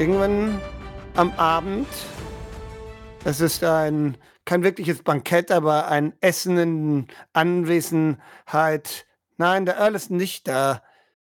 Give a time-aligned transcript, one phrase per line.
[0.00, 0.58] Irgendwann
[1.14, 1.86] am Abend,
[3.26, 4.16] es ist ein
[4.46, 9.06] kein wirkliches Bankett, aber ein Essen in Anwesenheit
[9.36, 10.82] nein, der Earl ist nicht da,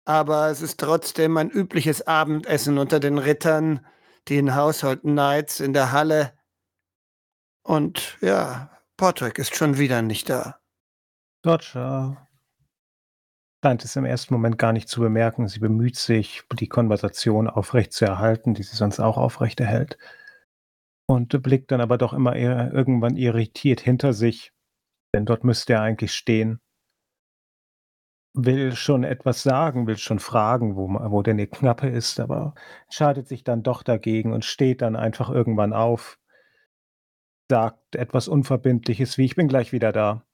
[0.07, 3.85] aber es ist trotzdem ein übliches Abendessen unter den Rittern,
[4.29, 6.33] die in Household Knights in der Halle.
[7.65, 10.59] Und ja, Portrick ist schon wieder nicht da.
[11.45, 12.24] Roger
[13.65, 15.49] scheint es im ersten Moment gar nicht zu bemerken.
[15.49, 19.97] Sie bemüht sich, die Konversation aufrechtzuerhalten, die sie sonst auch aufrechterhält.
[21.07, 24.53] Und blickt dann aber doch immer eher irgendwann irritiert hinter sich,
[25.15, 26.61] denn dort müsste er eigentlich stehen.
[28.35, 32.55] Will schon etwas sagen, will schon fragen, wo, wo denn die Knappe ist, aber
[32.85, 36.19] entscheidet sich dann doch dagegen und steht dann einfach irgendwann auf,
[37.51, 40.27] sagt etwas Unverbindliches wie ich bin gleich wieder da,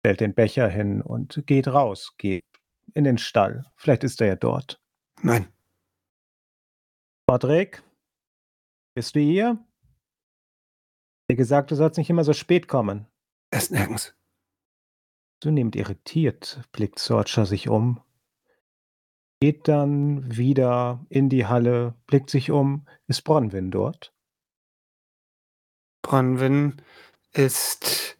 [0.00, 2.44] stellt den Becher hin und geht raus, geht
[2.94, 3.70] in den Stall.
[3.76, 4.80] Vielleicht ist er ja dort.
[5.22, 5.52] Nein.
[7.26, 7.82] Patrick,
[8.94, 9.64] bist du hier?
[11.30, 13.06] Dir gesagt, du sollst nicht immer so spät kommen.
[13.50, 14.14] Er ist nirgends.
[15.42, 18.02] Zunehmend irritiert blickt Sorcha sich um,
[19.40, 22.86] geht dann wieder in die Halle, blickt sich um.
[23.06, 24.12] Ist Bronwyn dort?
[26.02, 26.82] Bronwyn
[27.32, 28.18] ist.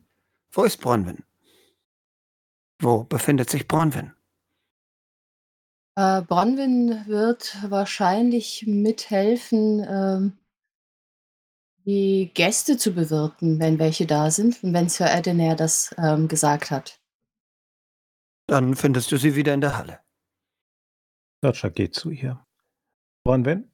[0.52, 1.24] Wo ist Bronwyn?
[2.80, 4.14] Wo befindet sich Bronwyn?
[5.98, 10.38] Äh, Bronwyn wird wahrscheinlich mithelfen, ähm,
[11.84, 16.70] die Gäste zu bewirten, wenn welche da sind und wenn Sir Edener das ähm, gesagt
[16.70, 17.00] hat.
[18.46, 19.98] Dann findest du sie wieder in der Halle.
[21.42, 22.46] Sorcha geht zu ihr.
[23.24, 23.68] Bronwyn,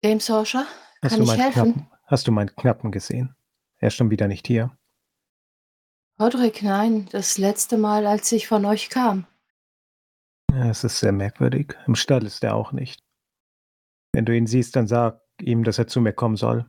[0.00, 0.64] Dame Sorsha,
[1.02, 1.74] hast kann du ich meinen helfen?
[1.74, 3.36] Knappen, hast du meinen Knappen gesehen?
[3.76, 4.74] Er ist schon wieder nicht hier.
[6.18, 9.26] Roderick, nein, das letzte Mal, als ich von euch kam.
[10.56, 11.76] Ja, Es ist sehr merkwürdig.
[11.86, 13.04] Im Stall ist er auch nicht.
[14.14, 16.64] Wenn du ihn siehst, dann sag ihm, dass er zu mir kommen soll.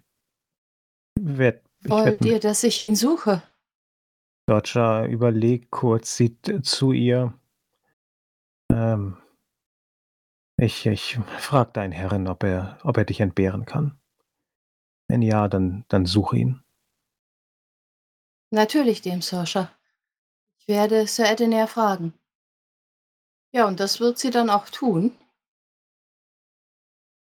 [1.17, 3.41] Werd, Wollt ihr, dass ich ihn suche?
[4.45, 7.33] Dodger überlegt kurz, sieht zu ihr.
[8.73, 9.17] Ähm,
[10.59, 13.97] ich ich frage deinen Herren, ob er, ob er dich entbehren kann.
[15.07, 16.61] Wenn ja, dann, dann suche ihn.
[18.51, 19.71] Natürlich, Dame Sorsha.
[20.59, 22.13] Ich werde Sir Edener fragen.
[23.53, 25.17] Ja, und das wird sie dann auch tun.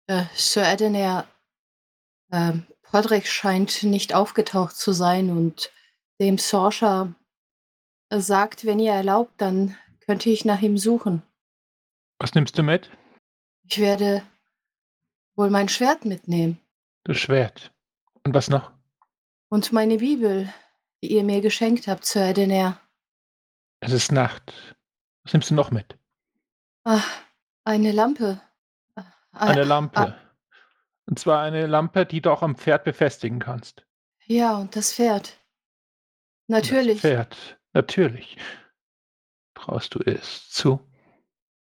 [0.08, 1.26] Äh, Sir Edener,
[2.32, 5.72] ähm, Podrick scheint nicht aufgetaucht zu sein und
[6.18, 7.14] Dame Sorsha
[8.12, 11.22] sagt, wenn ihr erlaubt, dann könnte ich nach ihm suchen.
[12.18, 12.88] Was nimmst du mit?
[13.68, 14.22] Ich werde
[15.34, 16.60] wohl mein Schwert mitnehmen
[17.04, 17.72] Das Schwert.
[18.24, 18.72] Und was noch?
[19.48, 20.52] und meine Bibel,
[21.02, 22.80] die ihr mir geschenkt habt, Sir Edener.
[23.80, 24.52] Es ist Nacht.
[25.24, 25.96] Was nimmst du noch mit?
[26.88, 27.02] Ah,
[27.64, 28.40] eine Lampe.
[28.94, 29.02] Ah,
[29.32, 30.16] Eine ah, Lampe.
[31.06, 33.84] Und zwar eine Lampe, die du auch am Pferd befestigen kannst.
[34.26, 35.36] Ja, und das Pferd.
[36.46, 37.02] Und Natürlich.
[37.02, 37.58] Das Pferd.
[37.72, 38.36] Natürlich.
[39.54, 40.78] Traust du es zu,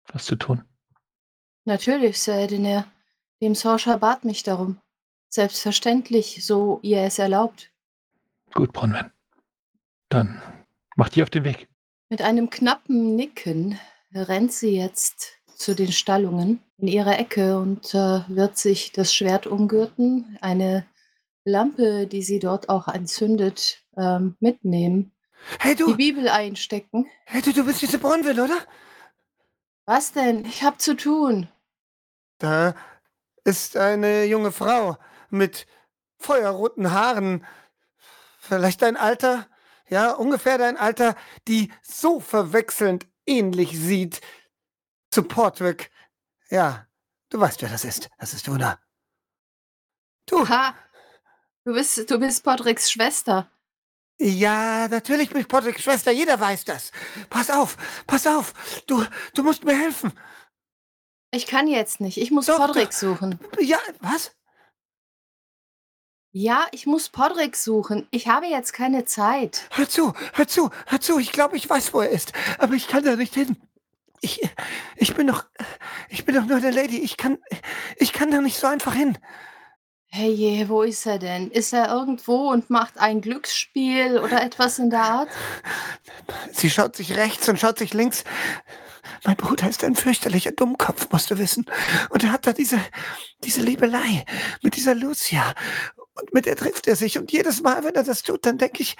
[0.07, 0.65] was zu tun?
[1.63, 2.85] Natürlich, Sir Edener.
[3.41, 4.81] Dem Sorsha bat mich darum.
[5.29, 7.71] Selbstverständlich, so ihr es erlaubt.
[8.53, 9.11] Gut, Bronwyn.
[10.09, 10.41] Dann
[10.97, 11.69] mach dich auf den Weg.
[12.09, 13.79] Mit einem knappen Nicken
[14.15, 19.47] rennt sie jetzt zu den Stallungen in ihrer Ecke und äh, wird sich das Schwert
[19.47, 20.85] umgürten, eine
[21.43, 25.11] Lampe, die sie dort auch entzündet, ähm, mitnehmen,
[25.59, 25.95] Hey die du!
[25.95, 27.07] Bibel einstecken.
[27.25, 28.57] Hey du, du bist diese Bronwyn, oder?
[29.85, 30.43] Was denn?
[30.45, 31.47] Ich hab zu tun.
[32.39, 32.75] Da
[33.43, 34.97] ist eine junge Frau
[35.29, 35.67] mit
[36.17, 37.45] feuerroten Haaren.
[38.39, 39.47] Vielleicht dein Alter?
[39.87, 41.15] Ja, ungefähr dein Alter,
[41.47, 44.21] die so verwechselnd ähnlich sieht
[45.11, 45.91] zu Portwick.
[46.49, 46.87] Ja,
[47.29, 48.09] du weißt, wer das ist.
[48.17, 48.79] Das ist Una.
[50.27, 50.75] Du, Ha!
[51.63, 53.49] Du bist, du bist Podricks Schwester.
[54.19, 56.11] ja, natürlich bin ich Portwicks Schwester.
[56.11, 56.91] Jeder weiß das.
[57.29, 58.53] Pass auf, pass auf.
[58.85, 59.03] Du,
[59.33, 60.13] du musst mir helfen.
[61.31, 62.17] Ich kann jetzt nicht.
[62.17, 63.39] Ich muss Podrick suchen.
[63.59, 64.35] Ja, was?
[66.37, 68.09] Ja, ich muss Podrick suchen.
[68.11, 69.69] Ich habe jetzt keine Zeit.
[69.71, 71.17] Hör zu, hör zu, hör zu.
[71.17, 72.33] Ich glaube, ich weiß, wo er ist.
[72.57, 73.55] Aber ich kann da nicht hin.
[74.19, 74.41] Ich,
[74.97, 75.45] ich bin doch,
[76.09, 76.97] ich bin doch nur der Lady.
[76.97, 77.37] Ich kann,
[77.95, 79.17] ich kann da nicht so einfach hin.
[80.07, 81.51] Hey je, wo ist er denn?
[81.51, 85.29] Ist er irgendwo und macht ein Glücksspiel oder etwas in der Art?
[86.51, 88.25] Sie schaut sich rechts und schaut sich links.
[89.23, 91.65] Mein Bruder ist ein fürchterlicher Dummkopf, musst du wissen.
[92.09, 92.81] Und er hat da diese,
[93.41, 94.25] diese Liebelei
[94.61, 95.53] mit dieser Lucia.
[96.15, 97.17] Und mit der trifft er sich.
[97.17, 98.95] Und jedes Mal, wenn er das tut, dann denke ich,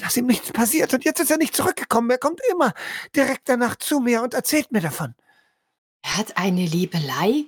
[0.00, 0.92] dass ihm nichts passiert.
[0.92, 2.10] Und jetzt ist er nicht zurückgekommen.
[2.10, 2.74] Er kommt immer
[3.14, 5.14] direkt danach zu mir und erzählt mir davon.
[6.02, 7.46] Er hat eine Liebelei?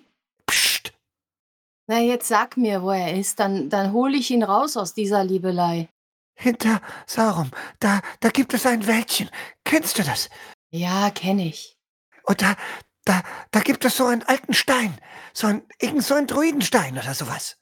[1.90, 5.24] Na, jetzt sag mir, wo er ist, dann dann hole ich ihn raus aus dieser
[5.24, 5.88] Liebelei.
[6.34, 7.50] Hinter Saurum,
[7.80, 9.30] da da gibt es ein Wäldchen.
[9.64, 10.28] Kennst du das?
[10.70, 11.78] Ja, kenne ich.
[12.24, 12.56] Und da
[13.04, 14.98] da da gibt es so einen alten Stein,
[15.32, 17.57] so ein irgend so ein Druidenstein oder so was.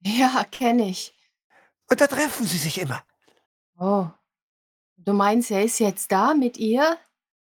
[0.00, 1.14] Ja, kenne ich.
[1.90, 3.02] Und da treffen sie sich immer.
[3.78, 4.06] Oh,
[4.96, 6.98] du meinst, er ist jetzt da mit ihr?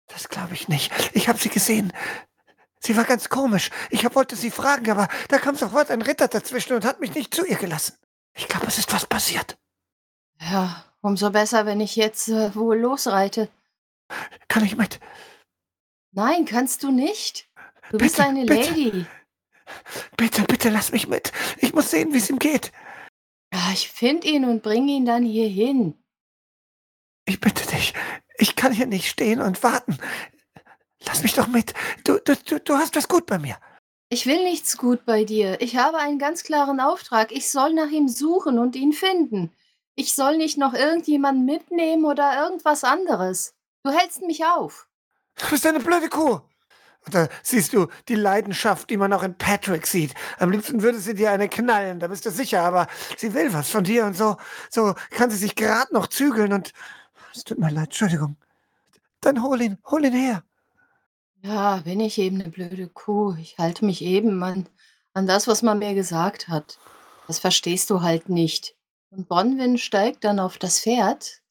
[0.08, 0.92] Das glaube ich nicht.
[1.14, 1.94] Ich habe sie gesehen.
[2.80, 3.70] Sie war ganz komisch.
[3.90, 7.16] Ich hab wollte sie fragen, aber da kam sofort ein Ritter dazwischen und hat mich
[7.16, 7.96] nicht zu ihr gelassen.
[8.36, 9.58] Ich glaube, es ist was passiert.
[10.42, 13.48] Ja, umso besser, wenn ich jetzt, äh, wohl losreite.
[14.50, 15.00] Kann ich mit?
[16.12, 17.48] Nein, kannst du nicht.
[17.90, 18.70] Du bist Bitte, eine bitte.
[18.72, 19.06] Lady.
[20.18, 21.32] Bitte, bitte lass mich mit.
[21.58, 22.72] Ich muss sehen, wie es ihm geht.
[23.54, 26.02] Ja, ich finde ihn und bringe ihn dann hier hin.
[27.26, 27.94] Ich bitte dich.
[28.38, 29.98] Ich kann hier nicht stehen und warten.
[31.06, 31.74] Lass mich doch mit.
[32.04, 33.58] Du du du du hast das gut bei mir.
[34.10, 35.60] Ich will nichts gut bei dir.
[35.62, 37.32] Ich habe einen ganz klaren Auftrag.
[37.32, 39.52] Ich soll nach ihm suchen und ihn finden.
[39.96, 43.54] Ich soll nicht noch irgendjemanden mitnehmen oder irgendwas anderes.
[43.84, 44.88] Du hältst mich auf.
[45.36, 46.42] Du bist eine blöde Kuh.
[47.06, 50.14] Und da siehst du die Leidenschaft, die man auch in Patrick sieht.
[50.40, 53.70] Am liebsten würde sie dir eine knallen, da bist du sicher, aber sie will was
[53.70, 54.38] von dir und so,
[54.70, 56.72] so kann sie sich gerade noch zügeln und
[57.36, 58.38] es tut mir leid, Entschuldigung.
[59.22, 60.44] Dann hol ihn, hol ihn her.
[61.42, 63.36] Ja, bin ich eben eine blöde Kuh.
[63.38, 64.68] Ich halte mich eben an
[65.14, 66.80] an das, was man mir gesagt hat.
[67.28, 68.76] Das verstehst du halt nicht.
[69.12, 71.42] Und Bronwyn steigt dann auf das Pferd,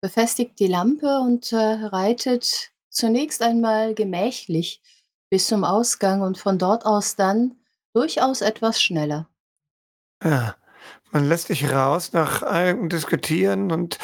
[0.00, 4.82] befestigt die Lampe und, äh, reitet zunächst einmal gemächlich
[5.30, 7.56] bis zum Ausgang und von dort aus dann
[7.92, 9.28] durchaus etwas schneller.
[10.22, 10.56] Ja,
[11.12, 13.98] man lässt dich raus nach einigem Diskutieren und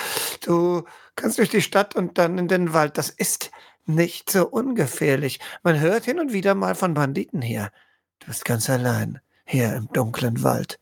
[0.44, 0.84] du
[1.16, 2.98] kannst durch die Stadt und dann in den Wald.
[2.98, 3.50] Das ist
[3.84, 5.40] nicht so ungefährlich.
[5.62, 7.70] Man hört hin und wieder mal von Banditen hier.
[8.20, 10.78] Du bist ganz allein hier im dunklen Wald.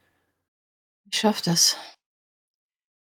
[1.10, 1.76] Ich schaffe das.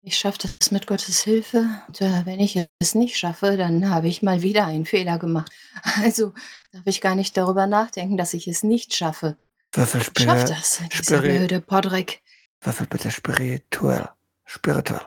[0.07, 1.67] Ich schaffe das mit Gottes Hilfe.
[1.87, 5.51] Und, äh, wenn ich es nicht schaffe, dann habe ich mal wieder einen Fehler gemacht.
[6.03, 6.33] Also
[6.71, 9.35] darf ich gar nicht darüber nachdenken, dass ich es nicht schaffe.
[9.73, 12.21] Würfel Ich schaffe spiri das, dieser blöde Podrick.
[12.61, 14.09] Würfel bitte spirituell.
[14.45, 15.01] Spirituell.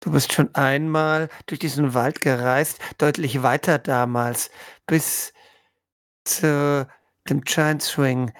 [0.00, 4.50] Du bist schon einmal durch diesen Wald gereist, deutlich weiter damals,
[4.86, 5.32] bis
[6.24, 6.86] zu
[7.26, 8.34] dem Giant Swing.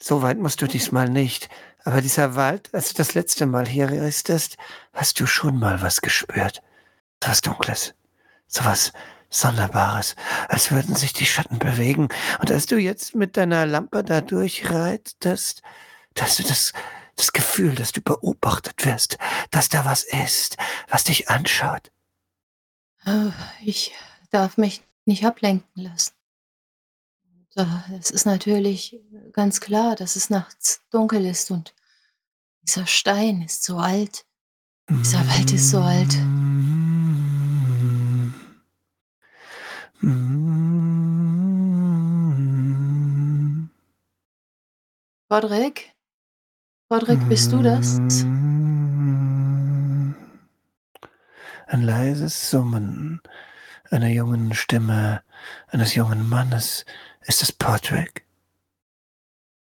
[0.00, 1.48] So weit musst du diesmal nicht.
[1.88, 4.58] Aber dieser Wald, als du das letzte Mal hier reistest,
[4.92, 6.60] hast du schon mal was gespürt.
[7.24, 7.94] So was Dunkles.
[8.46, 8.92] So was
[9.30, 10.14] Sonderbares.
[10.48, 12.08] Als würden sich die Schatten bewegen.
[12.40, 15.62] Und als du jetzt mit deiner Lampe da durchreitest,
[16.12, 16.74] da hast du das
[17.16, 19.16] das Gefühl, dass du beobachtet wirst,
[19.50, 20.58] dass da was ist,
[20.90, 21.90] was dich anschaut.
[23.06, 23.30] Äh,
[23.64, 23.94] ich
[24.30, 26.12] darf mich nicht ablenken lassen.
[27.98, 29.00] Es ist natürlich
[29.32, 31.74] ganz klar, dass es nachts dunkel ist und
[32.68, 34.26] dieser Stein ist so alt.
[34.90, 36.12] Dieser Wald ist so alt.
[45.30, 45.94] Podrick?
[46.90, 47.96] Podrick, bist du das?
[51.68, 53.22] Ein leises Summen
[53.90, 55.22] einer jungen Stimme
[55.68, 56.84] eines jungen Mannes.
[57.22, 58.26] Ist es Podrick?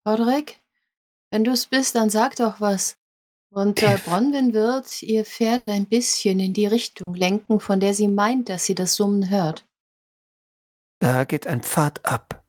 [0.03, 0.61] Podrick?
[1.31, 2.97] Wenn du's bist, dann sag doch was.
[3.51, 3.99] Und, äh.
[4.05, 8.67] Bronwyn wird ihr Pferd ein bisschen in die Richtung lenken, von der sie meint, dass
[8.67, 9.67] sie das Summen hört.
[10.99, 12.45] Da geht ein Pfad ab.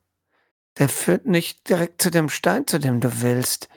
[0.78, 3.68] Der führt nicht direkt zu dem Stein, zu dem du willst,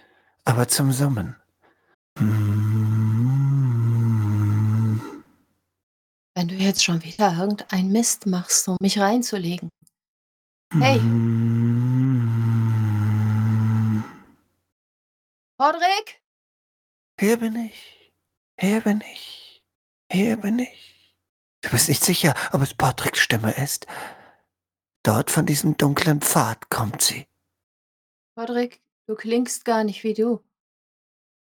[0.45, 1.37] aber zum Summen.
[6.35, 9.71] Wenn du jetzt schon wieder irgendeinen Mist machst, um mich reinzulegen.
[10.79, 11.01] Hey.
[15.61, 16.23] Podrick?
[17.19, 18.15] Hier bin ich.
[18.59, 19.63] Hier bin ich.
[20.11, 21.15] Hier bin ich.
[21.61, 23.87] Du bist nicht sicher, ob es Patricks Stimme ist.
[25.03, 27.27] Dort von diesem dunklen Pfad kommt sie.
[28.35, 30.43] Podrick, du klingst gar nicht wie du.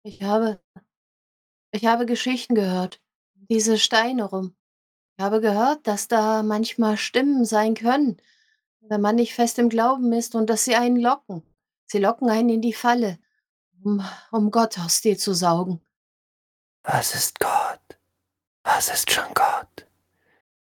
[0.04, 0.62] Ich habe
[1.72, 3.02] ich habe Geschichten gehört.
[3.36, 4.54] Diese Steine rum.
[5.16, 8.22] Ich habe gehört, dass da manchmal Stimmen sein können,
[8.82, 11.42] wenn man nicht fest im Glauben ist und dass sie einen locken.
[11.86, 13.18] Sie locken einen in die Falle,
[13.84, 15.82] um um Gott aus dir zu saugen.
[16.84, 18.00] Was ist Gott?
[18.64, 19.88] Was ist schon Gott?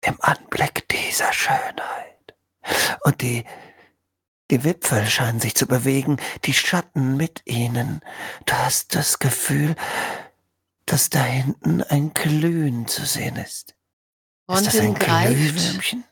[0.01, 2.35] Im Anblick dieser Schönheit.
[3.03, 3.43] Und die,
[4.51, 8.01] die Wipfel scheinen sich zu bewegen, die Schatten mit ihnen.
[8.45, 9.75] Du hast das Gefühl,
[10.85, 13.75] dass da hinten ein Glühen zu sehen ist.
[14.51, 16.03] Ist das ein greift Glühwürmchen?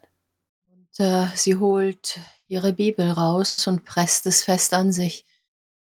[0.69, 5.25] und, äh, sie holt ihre Bibel raus und presst es fest an sich.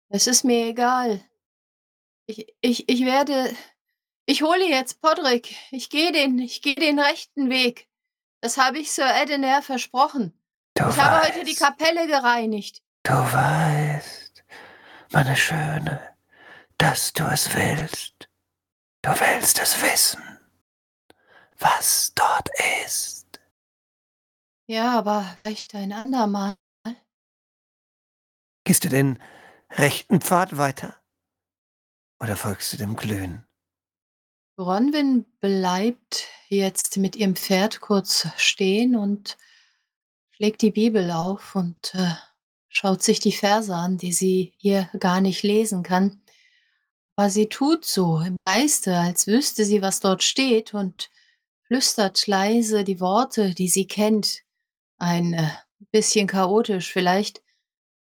[0.08, 1.20] Es ist mir egal.
[2.26, 3.54] Ich ich ich werde
[4.26, 5.56] ich hole jetzt Podrick.
[5.70, 7.88] Ich gehe den ich gehe den rechten Weg.
[8.40, 10.32] Das habe ich Sir Edener versprochen.
[10.74, 12.82] Du Ich habe heute die Kapelle gereinigt.
[13.02, 14.44] Du weißt,
[15.12, 16.16] meine Schöne,
[16.78, 18.28] dass du es willst.
[19.02, 20.22] Du willst es wissen,
[21.58, 22.48] was dort
[22.84, 23.40] ist.
[24.68, 26.56] Ja, aber vielleicht ein andermal.
[28.64, 29.22] Gehst du den
[29.70, 30.96] rechten Pfad weiter?
[32.20, 33.46] Oder folgst du dem Glühen?
[34.56, 39.36] Bronwyn bleibt jetzt mit ihrem Pferd kurz stehen und
[40.30, 42.14] schlägt die Bibel auf und äh,
[42.68, 46.22] schaut sich die Verse an, die sie hier gar nicht lesen kann.
[47.16, 51.10] Aber sie tut so im Geiste, als wüsste sie, was dort steht und
[51.66, 54.42] flüstert leise die Worte, die sie kennt.
[54.98, 55.50] Ein äh,
[55.90, 57.42] bisschen chaotisch vielleicht.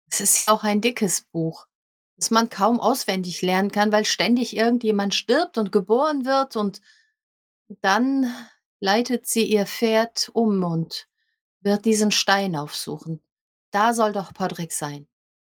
[0.09, 1.67] Es ist auch ein dickes Buch,
[2.15, 6.81] das man kaum auswendig lernen kann, weil ständig irgendjemand stirbt und geboren wird und
[7.81, 8.33] dann
[8.79, 11.07] leitet sie ihr Pferd um und
[11.61, 13.21] wird diesen Stein aufsuchen.
[13.71, 15.07] Da soll doch Podrick sein.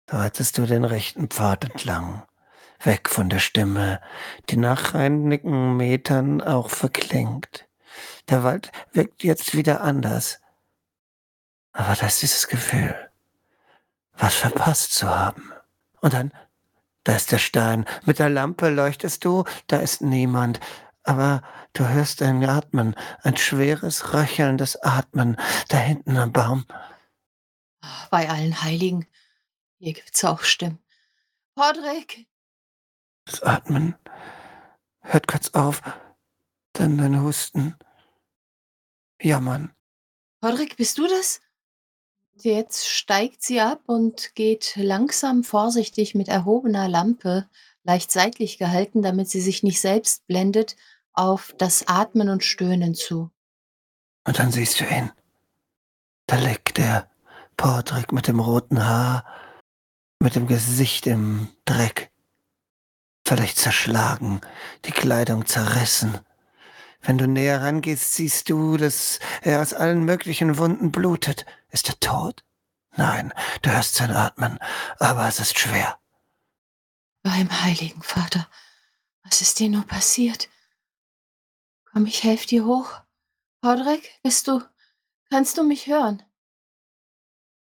[0.10, 2.24] So reitest du den rechten Pfad entlang,
[2.84, 4.00] weg von der Stimme,
[4.50, 7.68] die nach einigen Metern auch verklingt.
[8.30, 10.40] Der Wald wirkt jetzt wieder anders.
[11.74, 13.05] Aber da ist dieses Gefühl,
[14.18, 15.52] was verpasst zu haben.
[16.02, 16.32] Und dann,
[17.04, 17.86] da ist der Stein.
[18.06, 20.60] Mit der Lampe leuchtest du, da ist niemand.
[21.04, 21.42] Aber
[21.74, 26.66] du hörst ein Atmen, ein schweres, röchelndes Atmen da hinten am Baum.
[28.10, 29.08] Bei allen Heiligen.
[29.78, 30.80] Hier gibt's auch Stimmen.
[31.54, 32.28] Podrick!
[33.26, 33.96] Das Atmen
[35.02, 35.82] hört kurz auf,
[36.74, 37.76] dann dein Husten.
[39.22, 39.74] Jammern.
[40.42, 41.42] Podrick, bist du das?
[42.38, 47.48] Jetzt steigt sie ab und geht langsam vorsichtig mit erhobener Lampe,
[47.84, 50.76] leicht seitlich gehalten, damit sie sich nicht selbst blendet,
[51.14, 53.32] auf das Atmen und Stöhnen zu.
[54.28, 55.12] Und dann siehst du ihn.
[56.28, 57.10] Da liegt der
[57.56, 59.26] Portrick mit dem roten Haar,
[60.20, 62.12] mit dem Gesicht im Dreck.
[63.26, 64.42] Vielleicht zerschlagen,
[64.84, 66.20] die Kleidung zerrissen.
[67.02, 71.46] Wenn du näher rangehst, siehst du, dass er aus allen möglichen Wunden blutet.
[71.76, 72.46] Ist er tot?
[72.96, 74.60] Nein, du hörst sein Atmen,
[74.98, 76.00] aber es ist schwer.
[77.22, 78.50] Beim Heiligen Vater,
[79.24, 80.48] was ist dir nur passiert?
[81.84, 83.02] Komm, ich helfe dir hoch.
[83.60, 84.62] Podrick, bist du,
[85.30, 86.24] kannst du mich hören?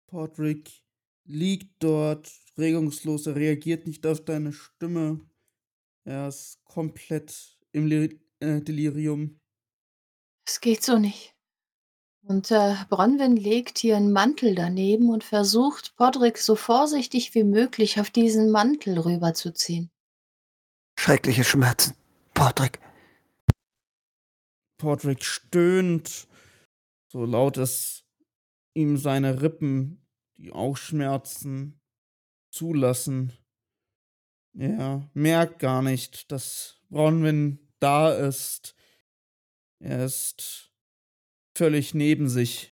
[0.08, 0.84] Podrick
[1.24, 5.22] liegt dort regungslos, er reagiert nicht auf deine Stimme.
[6.03, 8.10] Er ist komplett im äh,
[8.60, 9.39] Delirium.
[10.46, 11.34] Es geht so nicht.
[12.24, 18.10] Und äh, Bronwyn legt ihren Mantel daneben und versucht, Podrick so vorsichtig wie möglich auf
[18.10, 19.90] diesen Mantel rüberzuziehen.
[20.98, 21.96] Schreckliche Schmerzen.
[22.34, 22.80] Portrick,
[24.82, 26.28] Podrick stöhnt,
[27.08, 28.04] so laut es
[28.74, 31.80] ihm seine Rippen, die auch schmerzen,
[32.50, 33.32] zulassen.
[34.58, 38.75] Er merkt gar nicht, dass Bronwyn da ist.
[39.80, 40.71] Er ist
[41.55, 42.74] völlig neben sich.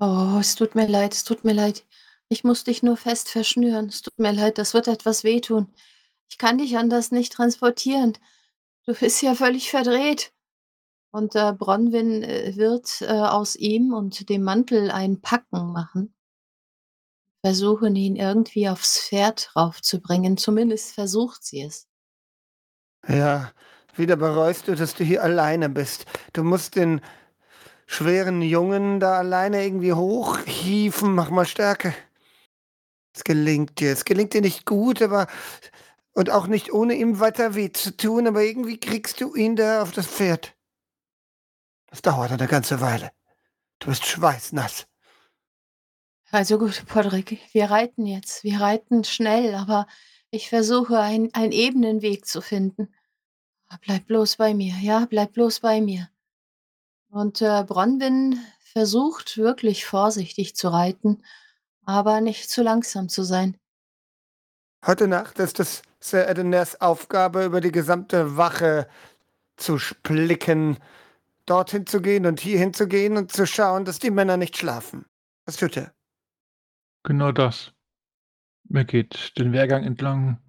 [0.00, 1.84] Oh, es tut mir leid, es tut mir leid.
[2.28, 3.86] Ich muss dich nur fest verschnüren.
[3.86, 5.72] Es tut mir leid, das wird etwas wehtun.
[6.30, 8.16] Ich kann dich anders nicht transportieren.
[8.86, 10.32] Du bist ja völlig verdreht.
[11.12, 16.14] Und äh, Bronwyn äh, wird äh, aus ihm und dem Mantel ein Packen machen.
[17.44, 20.38] Versuchen, ihn irgendwie aufs Pferd raufzubringen.
[20.38, 21.86] Zumindest versucht sie es.
[23.06, 23.52] Ja,
[23.94, 26.06] wieder bereust du, dass du hier alleine bist.
[26.32, 27.02] Du musst den
[27.92, 31.14] schweren Jungen da alleine irgendwie hochhieven.
[31.14, 31.94] Mach mal Stärke.
[33.14, 33.92] Es gelingt dir.
[33.92, 35.26] Es gelingt dir nicht gut, aber
[36.14, 39.82] und auch nicht ohne ihm weiter weh zu tun, aber irgendwie kriegst du ihn da
[39.82, 40.54] auf das Pferd.
[41.86, 43.12] Das dauert eine ganze Weile.
[43.78, 44.86] Du bist schweißnass.
[46.30, 48.42] Also gut, Podrick, wir reiten jetzt.
[48.42, 49.86] Wir reiten schnell, aber
[50.30, 52.94] ich versuche, ein, einen ebenen Weg zu finden.
[53.82, 56.08] Bleib bloß bei mir, ja, bleib bloß bei mir.
[57.12, 61.22] Und äh, Bronwyn versucht wirklich vorsichtig zu reiten,
[61.84, 63.58] aber nicht zu langsam zu sein.
[64.86, 68.88] Heute Nacht ist es Sir Edeners Aufgabe, über die gesamte Wache
[69.58, 70.78] zu splicken,
[71.44, 75.04] dorthin zu gehen und hierhin zu gehen und zu schauen, dass die Männer nicht schlafen.
[75.44, 75.92] Was tut er?
[77.02, 77.74] Genau das.
[78.72, 80.40] Er geht den Wehrgang entlang,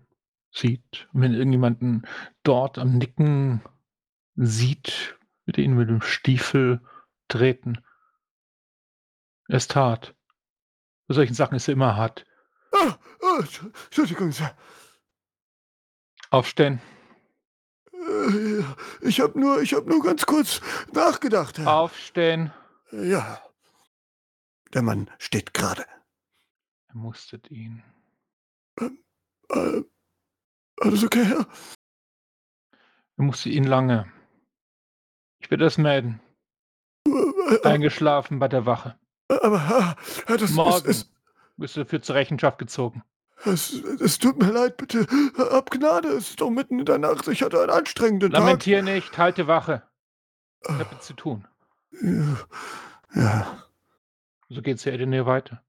[0.49, 2.07] sieht, wenn irgendjemanden
[2.43, 3.61] dort am Nicken
[4.37, 6.81] sieht, wird er ihn mit dem Stiefel
[7.27, 7.83] treten.
[9.47, 10.15] Er ist hart.
[11.07, 12.25] Bei solchen Sachen ist er immer hart.
[12.71, 13.43] Ah, ah,
[13.85, 14.55] Entschuldigung, Sir.
[16.29, 16.81] Aufstehen.
[17.93, 18.63] Äh,
[19.01, 20.61] Ich habe nur, ich habe nur ganz kurz
[20.93, 21.57] nachgedacht.
[21.57, 21.71] Herr.
[21.73, 22.51] Aufstehen.
[22.91, 23.41] Ja.
[24.73, 25.85] Der Mann steht gerade.
[26.87, 27.83] Er mustert ihn.
[28.79, 29.83] Äh,
[30.79, 31.47] alles okay, Herr?
[33.17, 34.11] Er musste ihn lange.
[35.43, 36.21] Ich werde es melden.
[37.63, 38.95] Eingeschlafen bei der Wache.
[39.27, 39.97] Aber
[40.27, 41.11] das, Morgen es,
[41.57, 43.03] wirst du dafür zur Rechenschaft gezogen.
[43.45, 45.05] es, es, tut mir leid, bitte.
[45.37, 47.27] Hab Gnade, es ist doch mitten in der Nacht.
[47.27, 48.39] Ich hatte einen anstrengenden Tag.
[48.39, 49.83] Lamentier nicht, halte Wache.
[50.61, 51.45] Ich habe zu tun.
[52.01, 52.37] Ja.
[53.15, 53.63] ja.
[54.47, 55.61] So geht's ja in der Nähe weiter.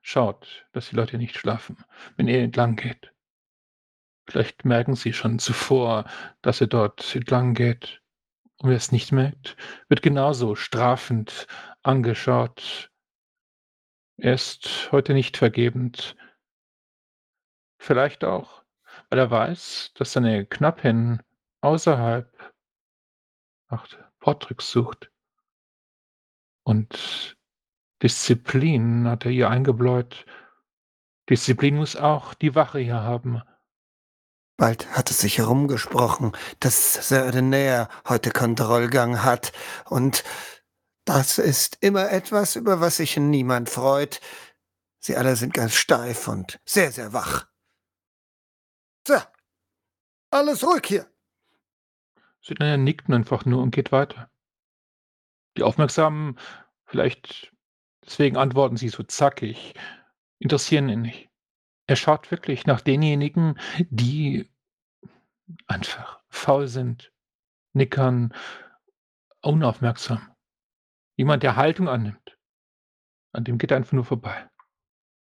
[0.00, 1.76] Schaut, dass die Leute nicht schlafen,
[2.16, 3.12] wenn ihr entlang geht.
[4.26, 6.04] Vielleicht merken sie schon zuvor,
[6.40, 7.97] dass ihr dort entlang geht.
[8.60, 9.56] Und wer es nicht merkt,
[9.88, 11.46] wird genauso strafend
[11.82, 12.90] angeschaut.
[14.16, 16.16] Er ist heute nicht vergebend.
[17.80, 18.64] Vielleicht auch,
[19.10, 21.22] weil er weiß, dass seine Knappin
[21.60, 22.52] außerhalb
[23.70, 23.86] nach
[24.18, 25.12] Portrix sucht.
[26.64, 27.36] Und
[28.02, 30.26] Disziplin hat er ihr eingebläut.
[31.30, 33.42] Disziplin muss auch die Wache hier haben.
[34.58, 39.52] Bald hat es sich herumgesprochen, dass Sir Renaer heute Kontrollgang hat.
[39.88, 40.24] Und
[41.04, 44.20] das ist immer etwas, über was sich niemand freut.
[44.98, 47.46] Sie alle sind ganz steif und sehr, sehr wach.
[49.06, 49.14] So,
[50.30, 51.06] alles ruhig hier.
[52.42, 54.28] Sidney nickt einfach nur und geht weiter.
[55.56, 56.36] Die Aufmerksamen,
[56.84, 57.52] vielleicht
[58.04, 59.74] deswegen antworten sie so zackig,
[60.40, 61.27] interessieren ihn nicht.
[61.88, 64.52] Er schaut wirklich nach denjenigen, die
[65.66, 67.12] einfach faul sind,
[67.72, 68.34] nickern,
[69.40, 70.34] unaufmerksam.
[71.16, 72.38] Jemand, der Haltung annimmt.
[73.32, 74.50] An dem geht er einfach nur vorbei.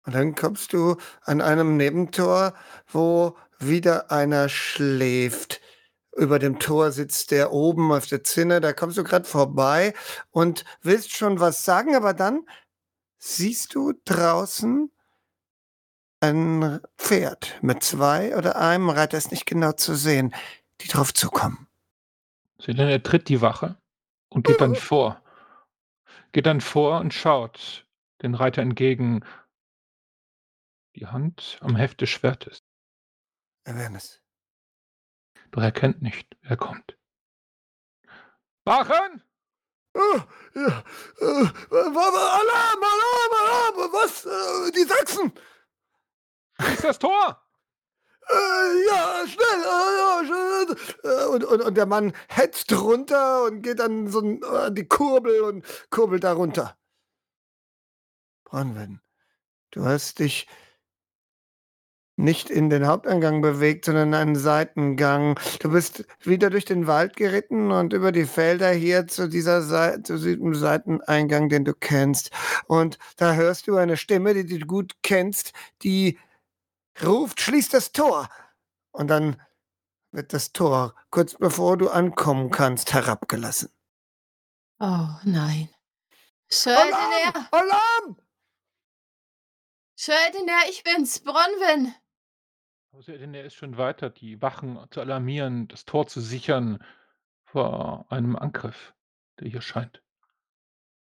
[0.04, 2.54] Und dann kommst du an einem Nebentor,
[2.88, 5.60] wo wieder einer schläft.
[6.16, 9.94] Über dem Tor sitzt der oben auf der Zinne, da kommst du gerade vorbei
[10.30, 12.40] und willst schon was sagen, aber dann
[13.18, 14.90] siehst du draußen
[16.20, 20.34] ein Pferd mit zwei oder einem Reiter, ist nicht genau zu sehen,
[20.80, 21.68] die drauf zukommen.
[22.60, 23.76] Sidney er tritt die Wache
[24.28, 25.22] und geht dann vor.
[26.32, 27.86] Geht dann vor und schaut
[28.22, 29.24] den Reiter entgegen.
[30.96, 32.64] Die Hand am Heft des Schwertes.
[33.64, 34.20] Awareness.
[35.52, 36.96] Doch er kennt nicht, wer kommt.
[38.64, 39.22] Wachen!
[39.94, 40.84] Ah, ja,
[41.20, 44.26] äh, Alarm, Alarm, Alarm, was?
[44.26, 45.32] Äh, die Sachsen!
[46.60, 47.42] Schließ das Tor!
[48.28, 49.62] Äh, ja, schnell!
[49.62, 50.76] Äh, ja, schnell.
[51.04, 54.86] Äh, und, und, und der Mann hetzt runter und geht an so ein, an die
[54.86, 56.76] Kurbel und kurbelt da runter.
[58.44, 59.00] Bronwyn,
[59.70, 60.46] du hast dich
[62.18, 65.38] nicht in den Haupteingang bewegt, sondern in einen Seitengang.
[65.60, 70.02] Du bist wieder durch den Wald geritten und über die Felder hier zu dieser Seite,
[70.02, 72.30] zu diesem Seiteneingang, den du kennst.
[72.66, 76.18] Und da hörst du eine Stimme, die du gut kennst, die
[77.04, 78.28] ruft, schließ das Tor.
[78.90, 79.40] Und dann
[80.10, 83.70] wird das Tor, kurz bevor du ankommen kannst, herabgelassen.
[84.80, 85.68] Oh nein.
[86.48, 87.46] Sir Alarm!
[87.50, 88.16] Alarm!
[90.68, 91.94] Ich bin's, Bronwyn.
[92.92, 96.82] Also er ist schon weiter, die Wachen zu alarmieren, das Tor zu sichern
[97.44, 98.94] vor einem Angriff,
[99.38, 100.02] der hier scheint.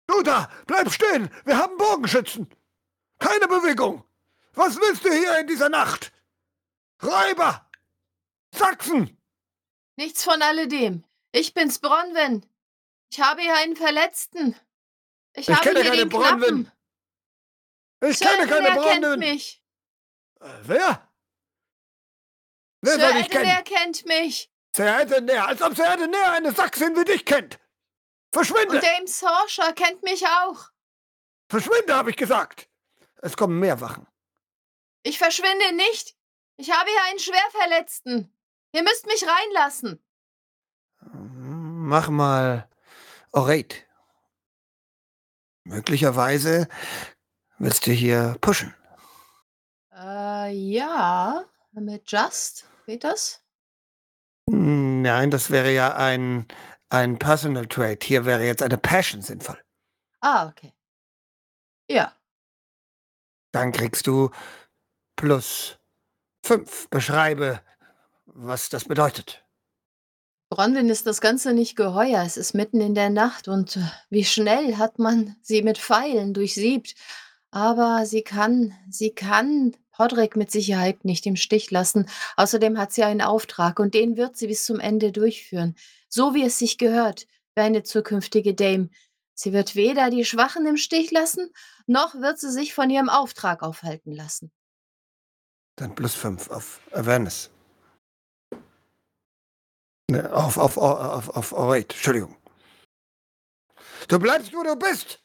[0.06, 1.30] Du da, bleib stehen!
[1.44, 2.48] Wir haben Bogenschützen!
[3.18, 4.04] Keine Bewegung!
[4.54, 6.12] Was willst du hier in dieser Nacht?
[7.02, 7.68] Räuber!
[8.54, 9.16] Sachsen!
[9.96, 11.04] Nichts von alledem.
[11.32, 12.44] Ich bin's, Bronwyn.
[13.12, 14.56] Ich habe hier einen Verletzten.
[15.34, 16.64] Ich, Ich habe kenne hier keine den Bronwyn.
[16.64, 16.72] Knappen.
[18.10, 19.62] Ich Sir kenne keine Edener kennt mich.
[20.40, 21.08] Äh, Wer?
[22.82, 23.64] Wer Sir soll Edener kennen?
[23.64, 24.50] kennt mich.
[24.74, 27.58] Sir Edener, als ob Sir Edener eine Sachsin wie dich kennt!
[28.32, 28.76] Verschwinde!
[28.76, 30.70] Und Dame Sorsha kennt mich auch.
[31.50, 32.68] Verschwinde, habe ich gesagt!
[33.16, 34.06] Es kommen mehr Wachen.
[35.02, 36.16] Ich verschwinde nicht.
[36.56, 38.36] Ich habe hier einen Schwerverletzten.
[38.72, 40.02] Ihr müsst mich reinlassen.
[41.00, 42.68] Mach mal
[43.32, 43.76] Orate.
[45.64, 46.68] Möglicherweise
[47.58, 48.74] willst du hier pushen.
[49.92, 51.44] Äh, ja.
[51.72, 52.66] Mit Just?
[52.86, 53.42] Geht das?
[54.46, 56.48] Nein, das wäre ja ein,
[56.88, 58.02] ein Personal Trait.
[58.02, 59.62] Hier wäre jetzt eine Passion sinnvoll.
[60.20, 60.74] Ah, okay.
[61.88, 62.16] Ja.
[63.52, 64.30] Dann kriegst du
[65.20, 65.78] plus
[66.42, 66.88] fünf.
[66.88, 67.60] Beschreibe,
[68.24, 69.44] was das bedeutet.
[70.48, 72.22] Bronwyn ist das Ganze nicht geheuer.
[72.24, 76.32] Es ist mitten in der Nacht und äh, wie schnell hat man sie mit Pfeilen
[76.32, 76.94] durchsiebt.
[77.50, 82.08] Aber sie kann, sie kann Podrick mit Sicherheit nicht im Stich lassen.
[82.36, 85.76] Außerdem hat sie einen Auftrag und den wird sie bis zum Ende durchführen.
[86.08, 88.88] So wie es sich gehört für eine zukünftige Dame.
[89.34, 91.50] Sie wird weder die Schwachen im Stich lassen,
[91.86, 94.50] noch wird sie sich von ihrem Auftrag aufhalten lassen.
[95.76, 97.50] Dann plus fünf auf Awareness.
[100.10, 102.36] Ne, auf, auf, auf, auf, auf, wait, Entschuldigung.
[104.08, 105.22] Du bleibst, wo du bist!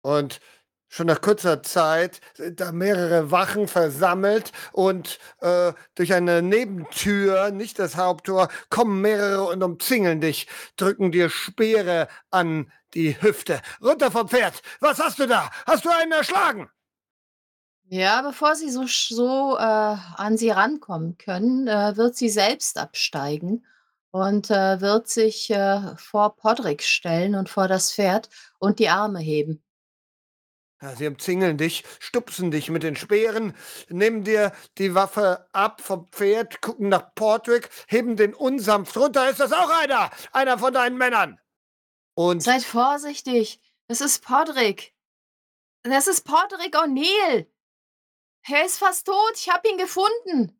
[0.00, 0.40] Und
[0.88, 7.78] schon nach kurzer Zeit sind da mehrere Wachen versammelt und äh, durch eine Nebentür, nicht
[7.78, 10.46] das Haupttor, kommen mehrere und umzingeln dich,
[10.76, 13.60] drücken dir Speere an die Hüfte.
[13.82, 14.62] Runter vom Pferd!
[14.80, 15.50] Was hast du da?
[15.66, 16.70] Hast du einen erschlagen?
[17.88, 23.64] Ja, bevor sie so, so äh, an sie rankommen können, äh, wird sie selbst absteigen
[24.10, 29.20] und äh, wird sich äh, vor Podrick stellen und vor das Pferd und die Arme
[29.20, 29.62] heben.
[30.82, 33.54] Ja, sie umzingeln dich, stupsen dich mit den Speeren,
[33.88, 39.30] nehmen dir die Waffe ab vom Pferd, gucken nach Portwick, heben den unsanft runter.
[39.30, 40.10] Ist das auch einer?
[40.32, 41.40] Einer von deinen Männern?
[42.14, 43.60] Und Seid vorsichtig.
[43.86, 44.92] Das ist Podrick.
[45.82, 47.46] Das ist Podrick O'Neill.
[48.48, 49.32] Er ist fast tot.
[49.34, 50.56] Ich habe ihn gefunden.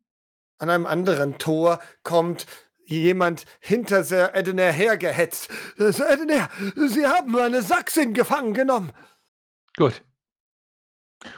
[0.59, 2.45] An einem anderen Tor kommt
[2.85, 5.49] jemand hinter Sir Edener hergehetzt.
[5.77, 8.91] Sir Edener, Sie haben eine Sachsin gefangen genommen.
[9.75, 10.03] Gut.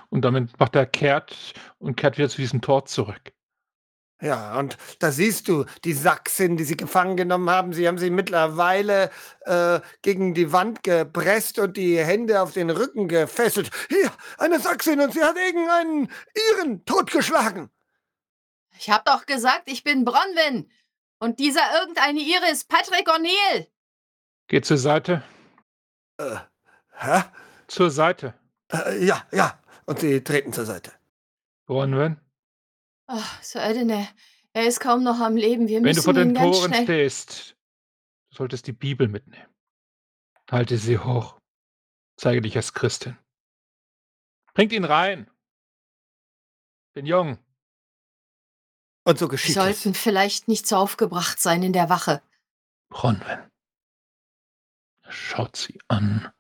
[0.10, 3.34] Und damit macht er kehrt und kehrt wieder zu diesem Tor zurück.
[4.22, 7.72] Ja, und da siehst du die Sachsin, die sie gefangen genommen haben.
[7.72, 9.12] Sie haben sie mittlerweile
[9.46, 13.72] äh, gegen die Wand gepresst und die Hände auf den Rücken gefesselt.
[13.88, 16.12] Hier, eine Sachsin und sie hat irgendeinen
[16.52, 17.70] Iren totgeschlagen.
[18.78, 20.70] Ich hab doch gesagt, ich bin Bronwyn.
[21.20, 23.68] Und dieser irgendeine Ire ist Patrick O'Neill.
[24.48, 25.24] Geh zur Seite.
[26.18, 26.38] Äh,
[26.98, 27.24] hä?
[27.68, 28.34] Zur Seite.
[28.72, 29.60] Äh, ja, ja.
[29.86, 30.92] Und sie treten zur Seite.
[31.66, 32.20] Bronwyn?
[33.12, 34.08] Ach, Sir Edine,
[34.54, 35.68] er ist kaum noch am Leben.
[35.68, 36.84] Wir Wenn müssen du vor den ihn ganz Toren schnell...
[36.84, 37.58] stehst,
[38.30, 39.50] du solltest die Bibel mitnehmen.
[40.52, 41.40] Halte sie hoch.
[42.18, 43.18] Zeige dich als Christin.
[44.54, 45.28] Bringt ihn rein.
[46.96, 47.40] Den Jungen.
[49.06, 49.56] Und so Wir geschieht es.
[49.56, 52.22] sollten vielleicht nicht so aufgebracht sein in der Wache.
[52.90, 53.50] Bronwyn.
[55.02, 56.32] Er schaut sie an.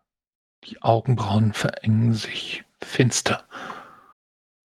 [0.65, 3.47] Die Augenbrauen verengen sich finster.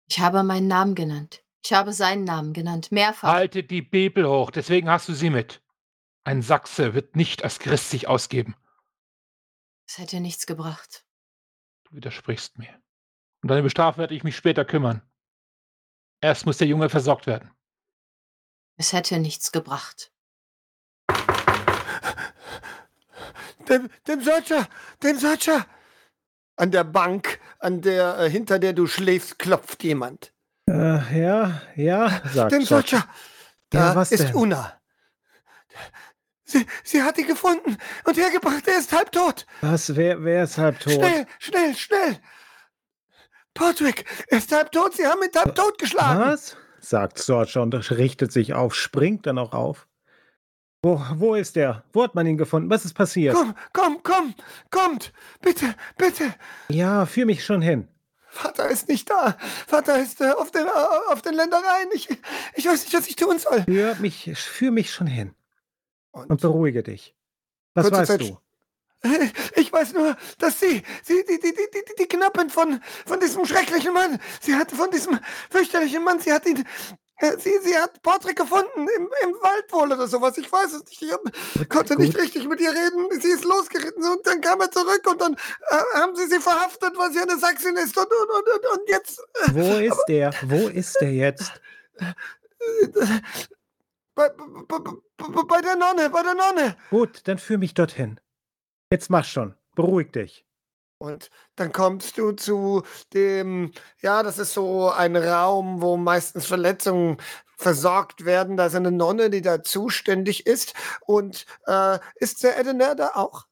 [0.09, 1.43] Ich habe meinen Namen genannt.
[1.63, 3.29] Ich habe seinen Namen genannt, mehrfach.
[3.29, 5.63] Halte die Bibel hoch, deswegen hast du sie mit.
[6.25, 8.57] Ein Sachse wird nicht als Christ sich ausgeben.
[9.87, 11.05] Es hätte nichts gebracht.
[11.85, 12.81] Du widersprichst mir.
[13.43, 15.03] Um deine Bestrafung werde ich mich später kümmern.
[16.21, 17.51] Erst muss der Junge versorgt werden.
[18.77, 20.13] Es hätte nichts gebracht.
[23.69, 24.69] Dem, dem Searcher,
[25.03, 25.67] dem Searcher.
[26.57, 30.35] An der Bank, an der, äh, hinter der du schläfst, klopft jemand.
[30.71, 32.63] Äh, ja, ja, sagt Dem.
[32.63, 33.05] Ja,
[33.71, 34.35] Da was ist denn?
[34.35, 34.73] Una.
[36.45, 38.67] Sie, sie hat ihn gefunden und hergebracht.
[38.67, 39.47] Er ist halbtot.
[39.61, 40.93] Was, wer, wer ist halb tot?
[40.93, 42.19] Schnell, schnell, schnell.
[43.55, 44.95] Patrick, er ist halbtot.
[44.95, 46.21] Sie haben ihn halbtot geschlagen.
[46.21, 46.57] Was?
[46.81, 49.87] sagt George und richtet sich auf, springt dann auch auf.
[50.83, 51.85] Wo, wo ist er?
[51.93, 52.71] Wo hat man ihn gefunden?
[52.71, 53.35] Was ist passiert?
[53.35, 54.35] Komm, komm, komm,
[54.71, 55.13] kommt.
[55.43, 56.35] Bitte, bitte.
[56.69, 57.87] Ja, führ mich schon hin.
[58.31, 59.37] Vater ist nicht da.
[59.67, 61.89] Vater ist äh, auf, den, äh, auf den Ländereien.
[61.93, 62.09] Ich,
[62.55, 63.65] ich weiß nicht, was ich tun soll.
[63.65, 65.35] Führ mich, führ mich schon hin
[66.13, 67.15] Und und beruhige dich.
[67.75, 68.39] Was weißt Zeit du?
[69.57, 73.47] Ich weiß nur, dass sie, sie die, die, die, die, die Knappin von, von diesem
[73.47, 76.65] schrecklichen Mann, sie hat von diesem fürchterlichen Mann, sie hat ihn,
[77.39, 81.03] sie, sie hat Patrick gefunden, im, im Wald wohl oder sowas, ich weiß es nicht,
[81.03, 81.21] ich hab,
[81.69, 85.21] konnte nicht richtig mit ihr reden, sie ist losgeritten und dann kam er zurück und
[85.21, 88.79] dann äh, haben sie sie verhaftet, weil sie eine Sachsin ist und, und, und, und,
[88.79, 90.33] und jetzt, äh, Wo ist der?
[90.43, 91.53] Wo ist der jetzt?
[94.15, 96.77] bei, bei, bei, bei der Nonne, bei der Nonne.
[96.91, 98.19] Gut, dann führ mich dorthin.
[98.91, 99.55] Jetzt mach schon.
[99.75, 100.45] Beruhig dich.
[101.01, 102.83] Und dann kommst du zu
[103.15, 107.17] dem, ja, das ist so ein Raum, wo meistens Verletzungen
[107.57, 108.59] versorgt werden.
[108.59, 110.75] Da ist eine Nonne, die da zuständig ist.
[111.07, 113.47] Und äh, ist der Edener da auch?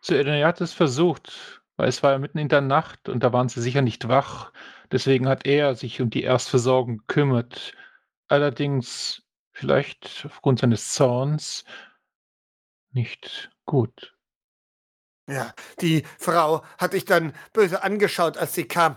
[0.00, 3.34] So, er hat es versucht, weil es war ja mitten in der Nacht und da
[3.34, 4.50] waren sie sicher nicht wach.
[4.90, 7.74] Deswegen hat er sich um die Erstversorgung gekümmert.
[8.28, 9.22] Allerdings
[9.52, 11.66] vielleicht aufgrund seines Zorns
[12.92, 14.14] nicht gut.
[15.28, 18.96] Ja, die Frau hat dich dann böse angeschaut, als sie kam.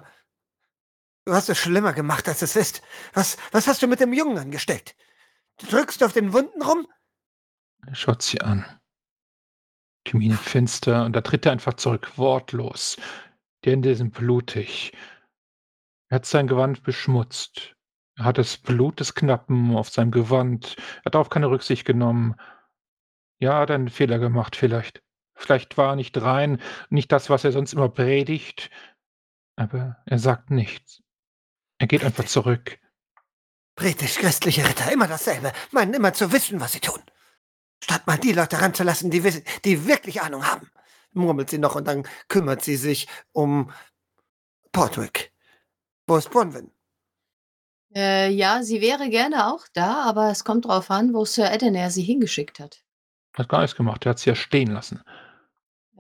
[1.25, 2.81] Du hast es schlimmer gemacht, als es ist.
[3.13, 4.95] Was, was hast du mit dem Jungen angestellt?
[5.57, 6.87] Du drückst auf den Wunden rum?
[7.85, 8.65] Er schaut sie an.
[10.07, 12.97] Die Miene finster und da tritt er einfach zurück, wortlos.
[13.65, 14.93] Die Hände sind blutig.
[16.09, 17.75] Er hat sein Gewand beschmutzt.
[18.17, 20.77] Er hat das Blut des Knappen auf seinem Gewand.
[20.77, 22.35] Er hat darauf keine Rücksicht genommen.
[23.39, 25.03] Ja, er hat einen Fehler gemacht, vielleicht.
[25.41, 28.69] Vielleicht war er nicht rein, nicht das, was er sonst immer predigt,
[29.55, 31.01] aber er sagt nichts.
[31.79, 32.77] Er geht einfach zurück.
[33.75, 37.01] Britisch-christliche Ritter, immer dasselbe, meinen immer zu wissen, was sie tun.
[37.83, 40.69] Statt mal die Leute ranzulassen, die, wissen, die wirklich Ahnung haben,
[41.11, 43.71] murmelt sie noch und dann kümmert sie sich um
[44.71, 45.33] Portwick.
[46.05, 46.71] Wo ist Bronwyn?
[47.95, 51.89] Äh, ja, sie wäre gerne auch da, aber es kommt drauf an, wo Sir Edener
[51.89, 52.83] sie hingeschickt hat.
[53.35, 55.01] Hat gar nichts gemacht, er hat sie ja stehen lassen.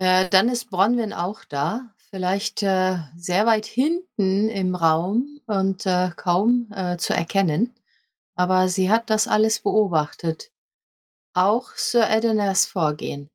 [0.01, 6.09] Äh, dann ist Bronwyn auch da, vielleicht äh, sehr weit hinten im Raum und äh,
[6.15, 7.75] kaum äh, zu erkennen.
[8.33, 10.51] Aber sie hat das alles beobachtet.
[11.35, 13.27] Auch Sir Edeners Vorgehen.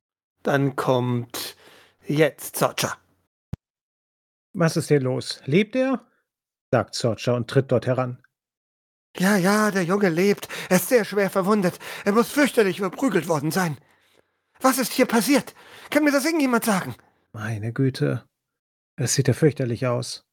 [0.43, 1.55] Dann kommt
[2.05, 2.97] jetzt Sorcha.
[4.53, 5.41] Was ist hier los?
[5.45, 6.05] Lebt er?
[6.73, 8.21] sagt Sorcha und tritt dort heran.
[9.17, 10.49] Ja, ja, der Junge lebt.
[10.69, 11.79] Er ist sehr schwer verwundet.
[12.05, 13.79] Er muss fürchterlich überprügelt worden sein.
[14.61, 15.55] Was ist hier passiert?
[15.91, 16.95] Kann mir das irgendjemand sagen?
[17.33, 18.25] Meine Güte,
[18.97, 20.25] es sieht ja fürchterlich aus.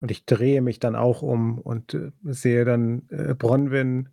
[0.00, 4.10] Und ich drehe mich dann auch um und äh, sehe dann äh, Bronwyn,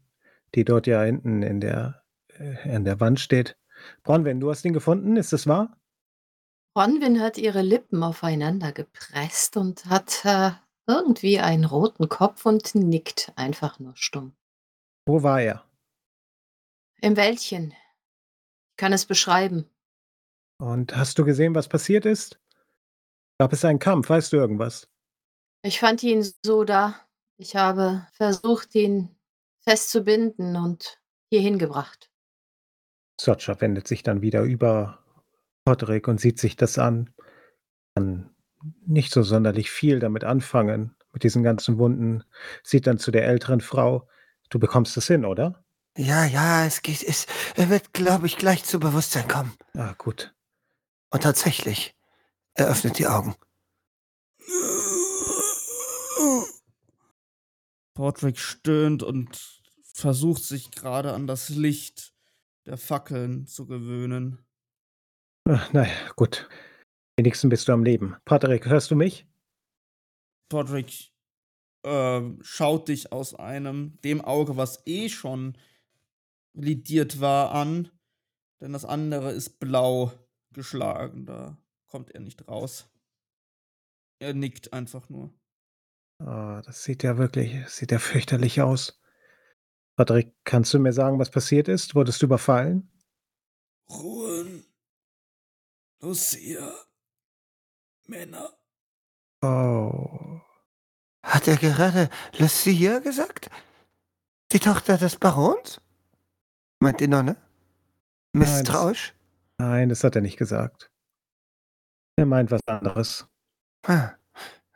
[0.55, 2.03] die dort ja hinten in der,
[2.37, 3.57] äh, in der Wand steht.
[4.03, 5.77] Bronwyn, du hast ihn gefunden, ist das wahr?
[6.73, 10.51] Bronwyn hat ihre Lippen aufeinander gepresst und hat äh,
[10.87, 14.33] irgendwie einen roten Kopf und nickt einfach nur stumm.
[15.05, 15.65] Wo war er?
[17.01, 17.73] Im Wäldchen.
[18.81, 19.69] Ich kann es beschreiben.
[20.57, 22.39] Und hast du gesehen, was passiert ist?
[23.37, 24.09] Gab es einen Kampf?
[24.09, 24.89] Weißt du irgendwas?
[25.61, 26.99] Ich fand ihn so da.
[27.37, 29.15] Ich habe versucht, ihn
[29.59, 32.09] festzubinden und hierhin gebracht.
[33.19, 35.05] Socha wendet sich dann wieder über
[35.63, 37.13] Podrick und sieht sich das an.
[37.93, 38.35] Kann
[38.87, 42.23] nicht so sonderlich viel damit anfangen, mit diesen ganzen Wunden.
[42.63, 44.09] Sieht dann zu der älteren Frau.
[44.49, 45.63] Du bekommst es hin, oder?
[45.97, 49.53] Ja, ja, es geht, es, er wird, glaube ich, gleich zu Bewusstsein kommen.
[49.75, 50.33] Ah, gut.
[51.09, 51.95] Und tatsächlich,
[52.53, 53.35] er öffnet die Augen.
[57.93, 62.13] Portrick stöhnt und versucht sich gerade an das Licht
[62.65, 64.45] der Fackeln zu gewöhnen.
[65.49, 66.47] Ach, naja, gut.
[67.17, 68.15] Wenigstens bist du am Leben.
[68.23, 69.27] Patrick, hörst du mich?
[70.49, 71.11] Podrick
[71.83, 75.57] äh, schaut dich aus einem, dem Auge, was eh schon
[76.53, 77.89] lidiert war, an.
[78.59, 80.11] Denn das andere ist blau
[80.51, 81.25] geschlagen.
[81.25, 82.89] Da kommt er nicht raus.
[84.19, 85.33] Er nickt einfach nur.
[86.19, 89.01] Oh, das sieht ja wirklich, sieht ja fürchterlich aus.
[89.95, 91.95] Patrick, kannst du mir sagen, was passiert ist?
[91.95, 92.91] Wurdest du überfallen?
[93.89, 94.65] Ruhen.
[95.99, 96.71] Lucia.
[98.07, 98.53] Männer.
[99.41, 100.39] Oh.
[101.23, 103.49] Hat er gerade Lucia gesagt?
[104.51, 105.81] Die Tochter des Barons?
[106.81, 107.35] Meint die Nonne?
[108.33, 109.13] Misstrauisch?
[109.59, 110.89] Nein, das hat er nicht gesagt.
[112.15, 113.27] Er meint was anderes.
[113.85, 114.13] Ah,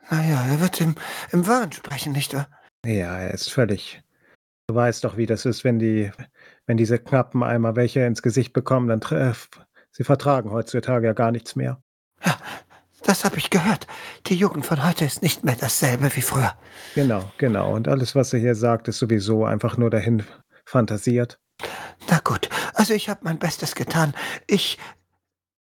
[0.08, 0.94] naja, er wird im,
[1.32, 2.48] im Wahn sprechen, nicht wahr?
[2.84, 4.04] Ja, er ist völlig.
[4.68, 6.12] Du weißt doch, wie das ist, wenn die,
[6.66, 9.50] wenn diese Knappen einmal welche ins Gesicht bekommen, dann treff.
[9.90, 11.82] Sie vertragen heutzutage ja gar nichts mehr.
[12.24, 12.38] Ja,
[13.02, 13.88] das habe ich gehört.
[14.26, 16.56] Die Jugend von heute ist nicht mehr dasselbe wie früher.
[16.94, 17.74] Genau, genau.
[17.74, 20.22] Und alles, was er hier sagt, ist sowieso einfach nur dahin
[20.64, 21.40] fantasiert.
[22.08, 24.14] Na gut, also ich habe mein Bestes getan.
[24.46, 24.78] Ich.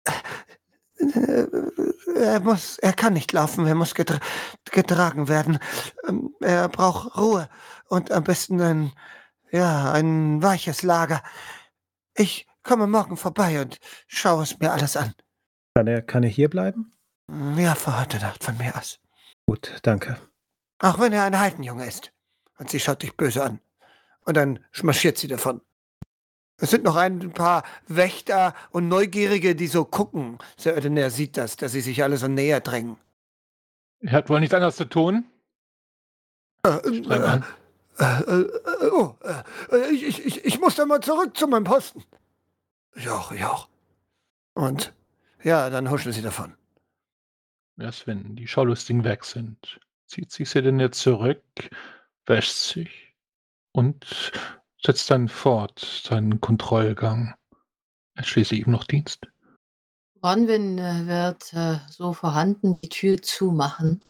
[0.05, 1.47] Äh,
[2.14, 4.18] er muss, er kann nicht laufen, er muss getra
[4.70, 5.59] getragen werden.
[6.09, 7.49] Ähm, er braucht Ruhe
[7.88, 8.92] und am besten ein,
[9.51, 11.23] ja, ein weiches Lager.
[12.14, 15.14] Ich komme morgen vorbei und schaue es mir alles an.
[15.75, 16.92] Kann er, kann er hier bleiben?
[17.57, 19.01] Ja, für heute Nacht von mir aus.
[19.47, 20.18] Gut, danke.
[20.79, 22.12] Auch wenn er ein Heidenjunge ist.
[22.59, 23.61] Und sie schaut dich böse an.
[24.25, 25.61] Und dann schmarschiert sie davon.
[26.59, 30.38] Es sind noch ein paar Wächter und Neugierige, die so gucken.
[30.57, 32.97] Sir Oedener sieht das, dass sie sich alle so näher drängen.
[34.01, 35.25] Er hat wohl nichts anderes zu tun.
[36.64, 37.40] Äh, äh,
[37.99, 39.17] äh, äh, oh,
[39.71, 42.05] äh, ich, ich, ich muss da mal zurück zu meinem Posten.
[42.97, 43.69] Joch, joch.
[44.55, 44.95] Und
[45.43, 46.55] ja, dann huschen sie davon.
[47.79, 51.43] Erst wenn die Schaulustigen weg sind, zieht sich sie denn jetzt zurück,
[52.27, 53.14] wäscht sich
[53.73, 54.33] und
[54.85, 57.35] setzt dann fort seinen Kontrollgang.
[58.14, 59.27] Er hat schließlich eben noch Dienst.
[60.20, 64.03] Bronwyn wird äh, so vorhanden die Tür zumachen,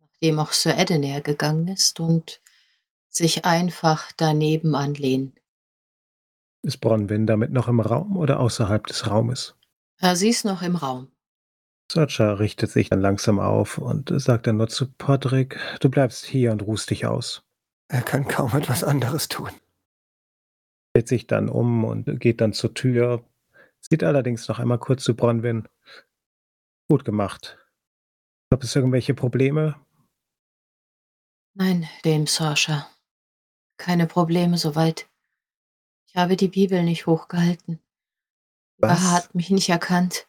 [0.00, 2.42] nachdem auch Sir Edener gegangen ist und
[3.08, 5.34] sich einfach daneben anlehnen.
[6.62, 9.54] Ist Bronwyn damit noch im Raum oder außerhalb des Raumes?
[10.00, 11.08] Äh, sie ist noch im Raum.
[11.90, 16.52] Sacha richtet sich dann langsam auf und sagt dann nur zu Podrick, du bleibst hier
[16.52, 17.42] und ruhst dich aus.
[17.88, 19.50] Er kann kaum etwas anderes tun.
[20.94, 23.24] Dreht sich dann um und geht dann zur Tür,
[23.80, 25.68] sieht allerdings noch einmal kurz zu Bronwyn.
[26.88, 27.58] Gut gemacht.
[28.50, 29.76] Gab es irgendwelche Probleme?
[31.54, 32.88] Nein, dem Sascha.
[33.78, 35.08] Keine Probleme soweit.
[36.06, 37.80] Ich habe die Bibel nicht hochgehalten.
[38.76, 38.90] Was?
[39.02, 40.28] Wache hat mich nicht erkannt.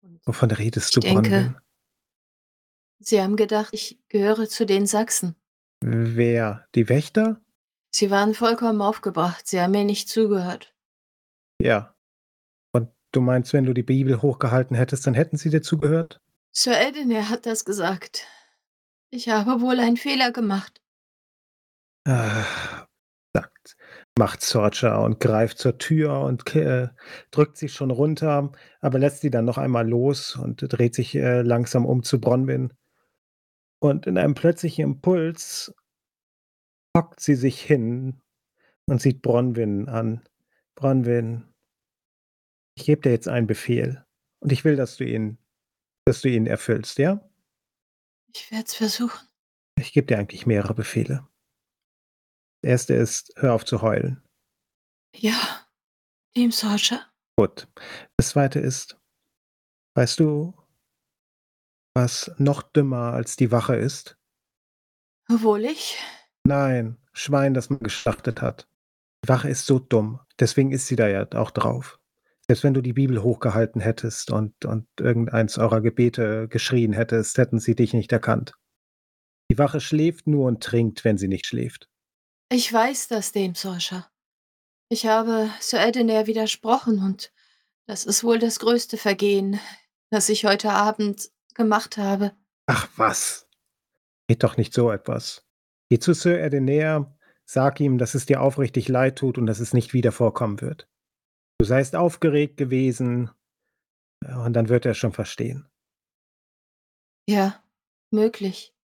[0.00, 1.22] Und Wovon redest du, Bronwyn?
[1.22, 1.62] denke,
[2.98, 5.36] sie haben gedacht, ich gehöre zu den Sachsen.
[5.82, 6.66] Wer?
[6.74, 7.40] Die Wächter?
[7.90, 9.46] Sie waren vollkommen aufgebracht.
[9.46, 10.74] Sie haben mir nicht zugehört.
[11.60, 11.94] Ja.
[12.72, 16.20] Und du meinst, wenn du die Bibel hochgehalten hättest, dann hätten sie dir zugehört?
[16.52, 18.26] Sir Edener hat das gesagt.
[19.10, 20.80] Ich habe wohl einen Fehler gemacht.
[22.06, 22.86] Ah,
[23.34, 23.76] sagt,
[24.18, 26.88] macht Sorcha und greift zur Tür und äh,
[27.30, 31.42] drückt sie schon runter, aber lässt sie dann noch einmal los und dreht sich äh,
[31.42, 32.72] langsam um zu Bronwyn.
[33.80, 35.74] Und in einem plötzlichen Impuls
[36.96, 38.20] hockt sie sich hin
[38.86, 40.28] und sieht Bronwyn an.
[40.74, 41.52] Bronwyn,
[42.76, 44.04] ich gebe dir jetzt einen Befehl
[44.40, 45.38] und ich will, dass du ihn,
[46.06, 47.28] dass du ihn erfüllst, ja?
[48.34, 49.28] Ich werde es versuchen.
[49.76, 51.26] Ich gebe dir eigentlich mehrere Befehle.
[52.62, 54.22] Der erste ist, hör auf zu heulen.
[55.14, 55.66] Ja,
[56.36, 57.10] dem Sascha.
[57.36, 57.68] Gut.
[58.16, 59.00] Das zweite ist,
[59.96, 60.54] weißt du,
[61.94, 64.18] was noch dümmer als die Wache ist?
[65.28, 65.98] Obwohl ich.
[66.44, 68.66] Nein, Schwein, das man geschlachtet hat.
[69.24, 70.20] Die Wache ist so dumm.
[70.38, 71.98] Deswegen ist sie da ja auch drauf.
[72.48, 77.60] Selbst wenn du die Bibel hochgehalten hättest und, und irgendeins eurer Gebete geschrien hättest, hätten
[77.60, 78.54] sie dich nicht erkannt.
[79.50, 81.88] Die Wache schläft nur und trinkt, wenn sie nicht schläft.
[82.50, 84.10] Ich weiß das dem Sascha.
[84.88, 87.32] Ich habe Sir Edener widersprochen und
[87.86, 89.60] das ist wohl das größte Vergehen,
[90.10, 92.32] das ich heute Abend gemacht habe.
[92.66, 93.48] Ach was.
[94.26, 95.46] Geht doch nicht so etwas.
[95.90, 99.74] Geh zu Sir Edener, sag ihm, dass es dir aufrichtig leid tut und dass es
[99.74, 100.88] nicht wieder vorkommen wird.
[101.58, 103.30] Du seist aufgeregt gewesen,
[104.24, 105.68] ja, und dann wird er schon verstehen.
[107.28, 107.62] Ja,
[108.10, 108.74] möglich.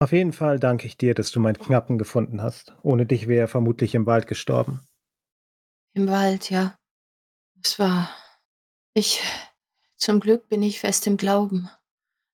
[0.00, 2.74] Auf jeden Fall danke ich dir, dass du meinen Knappen gefunden hast.
[2.82, 4.86] Ohne dich wäre er vermutlich im Wald gestorben.
[5.94, 6.78] Im Wald, ja.
[7.62, 8.10] Es war.
[8.94, 9.22] Ich.
[9.96, 11.68] Zum Glück bin ich fest im Glauben.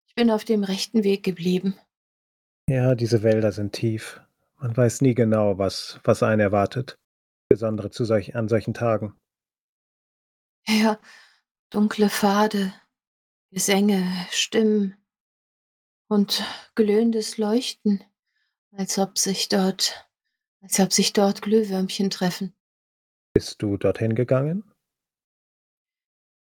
[0.07, 1.79] Ich bin auf dem rechten Weg geblieben.
[2.69, 4.21] Ja, diese Wälder sind tief.
[4.58, 6.97] Man weiß nie genau, was, was einen erwartet.
[7.49, 9.15] Insbesondere zu solch, an solchen Tagen.
[10.65, 10.97] Ja,
[11.69, 12.73] dunkle Pfade,
[13.52, 14.95] Gesänge, Stimmen
[16.08, 16.43] und
[16.76, 18.04] glühendes Leuchten,
[18.71, 20.08] als ob sich dort,
[20.62, 22.56] als ob sich dort Glühwürmchen treffen.
[23.34, 24.63] Bist du dorthin gegangen?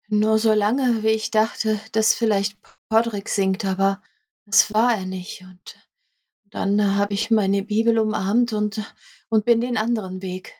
[0.08, 2.58] Nur so lange, wie ich dachte, dass vielleicht
[2.88, 4.02] Podrick singt, aber
[4.44, 5.42] das war er nicht.
[5.42, 5.76] Und
[6.52, 8.94] dann habe ich meine Bibel umarmt und,
[9.30, 10.54] und bin den anderen Weg.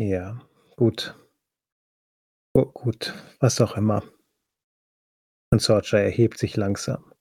[0.00, 0.40] Ja,
[0.76, 1.14] gut.
[2.54, 4.02] Oh, gut, was auch immer.
[5.52, 7.12] Und Sorcha erhebt sich langsam.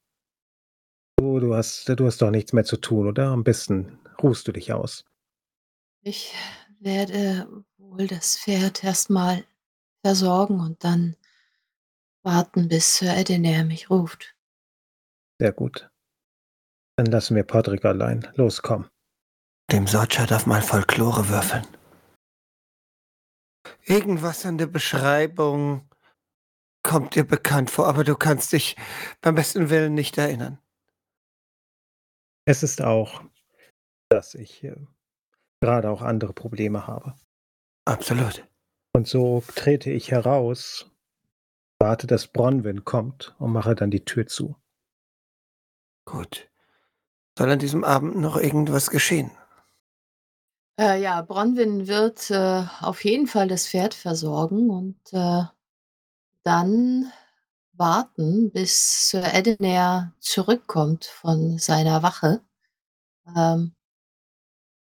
[1.17, 3.29] Du, du, hast, du hast doch nichts mehr zu tun, oder?
[3.29, 5.05] Am besten ruhst du dich aus.
[6.01, 6.33] Ich
[6.79, 9.45] werde wohl das Pferd erstmal
[10.03, 11.15] versorgen und dann
[12.21, 14.35] warten, bis Sir Edener mich ruft.
[15.39, 15.89] Sehr gut.
[16.97, 18.27] Dann lassen wir Patrick allein.
[18.35, 18.89] Los, komm.
[19.71, 21.67] Dem Socha darf mal Folklore würfeln.
[23.83, 25.89] Irgendwas an der Beschreibung
[26.83, 28.75] kommt dir bekannt vor, aber du kannst dich
[29.21, 30.59] beim besten Willen nicht erinnern.
[32.47, 33.23] Es ist auch,
[34.09, 34.75] dass ich äh,
[35.61, 37.15] gerade auch andere Probleme habe.
[37.85, 38.47] Absolut.
[38.95, 40.91] Und so trete ich heraus,
[41.79, 44.55] warte, dass Bronwyn kommt und mache dann die Tür zu.
[46.07, 46.49] Gut.
[47.37, 49.31] Soll an diesem Abend noch irgendwas geschehen?
[50.79, 55.43] Äh, ja, Bronwyn wird äh, auf jeden Fall das Pferd versorgen und äh,
[56.43, 57.11] dann
[57.73, 62.41] warten, bis Sir Edener zurückkommt von seiner Wache.
[63.35, 63.73] Ähm,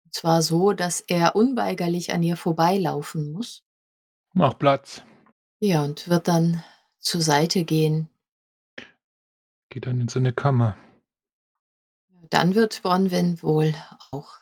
[0.05, 3.65] und zwar so, dass er unweigerlich an ihr vorbeilaufen muss.
[4.33, 5.03] Mach Platz.
[5.61, 6.65] Ja, und wird dann
[6.99, 8.09] zur Seite gehen.
[9.69, 10.77] Geht dann in seine Kammer.
[12.31, 13.75] Dann wird Bronwyn wohl
[14.13, 14.39] auch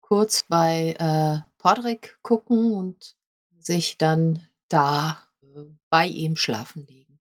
[0.00, 3.16] kurz bei äh, Podrick gucken und
[3.58, 7.18] sich dann da äh, bei ihm schlafen legen.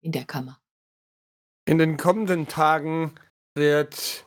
[0.00, 0.58] In der Kammer.
[1.64, 3.14] In den kommenden Tagen
[3.54, 4.26] wird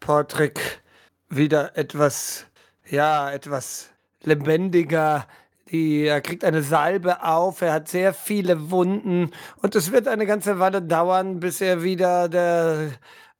[0.00, 0.82] Patrick
[1.28, 2.46] wieder etwas,
[2.88, 3.90] ja, etwas
[4.22, 5.26] lebendiger
[5.70, 9.32] die er kriegt eine Salbe auf, er hat sehr viele Wunden
[9.62, 12.92] und es wird eine ganze Weile dauern, bis er wieder der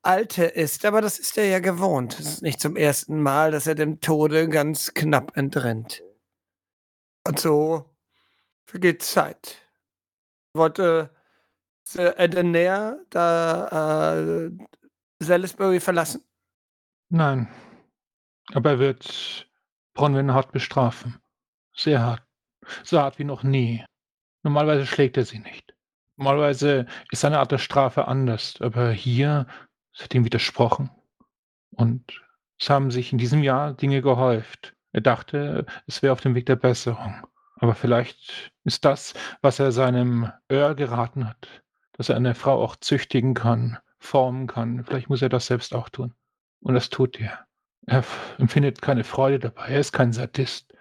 [0.06, 0.84] Alte ist.
[0.84, 2.18] Aber das ist er ja gewohnt.
[2.18, 6.02] Es ist nicht zum ersten Mal, dass er dem Tode ganz knapp entrennt.
[7.26, 7.84] Und so
[8.64, 9.56] vergeht Zeit.
[10.54, 11.10] Wollte
[11.96, 14.50] Edenair da äh,
[15.18, 16.22] Salisbury verlassen?
[17.08, 17.48] Nein.
[18.52, 19.48] Aber er wird
[19.94, 21.20] Bronwyn hart bestrafen.
[21.74, 22.22] Sehr hart.
[22.84, 23.84] So hart wie noch nie.
[24.42, 25.74] Normalerweise schlägt er sie nicht.
[26.16, 29.46] Normalerweise ist seine Art der Strafe anders, aber hier
[29.96, 30.90] es hat ihm widersprochen.
[31.70, 32.22] Und
[32.60, 34.74] es haben sich in diesem Jahr Dinge gehäuft.
[34.92, 37.26] Er dachte, es wäre auf dem Weg der Besserung.
[37.56, 42.76] Aber vielleicht ist das, was er seinem Earl geraten hat, dass er eine Frau auch
[42.76, 44.84] züchtigen kann, formen kann.
[44.84, 46.14] Vielleicht muss er das selbst auch tun.
[46.60, 47.46] Und das tut er.
[47.86, 48.04] Er
[48.38, 49.68] empfindet keine Freude dabei.
[49.68, 50.74] Er ist kein Sadist.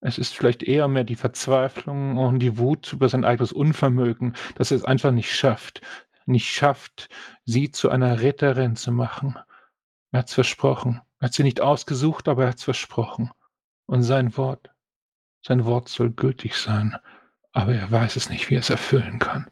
[0.00, 4.70] Es ist vielleicht eher mehr die Verzweiflung und die Wut über sein eigenes Unvermögen, dass
[4.70, 5.82] er es einfach nicht schafft,
[6.30, 7.08] nicht schafft,
[7.44, 9.38] sie zu einer Retterin zu machen.
[10.12, 11.00] Er hat's versprochen.
[11.18, 13.30] Er hat sie nicht ausgesucht, aber er hat's versprochen.
[13.86, 14.70] Und sein Wort,
[15.44, 16.96] sein Wort soll gültig sein,
[17.52, 19.50] aber er weiß es nicht, wie er es erfüllen kann.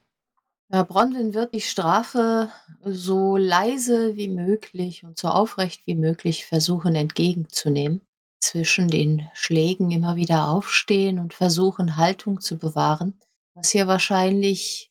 [0.71, 2.53] Herr Bronwyn wird die Strafe
[2.85, 8.03] so leise wie möglich und so aufrecht wie möglich versuchen entgegenzunehmen.
[8.41, 13.19] Zwischen den Schlägen immer wieder aufstehen und versuchen, Haltung zu bewahren,
[13.55, 14.88] was ihr wahrscheinlich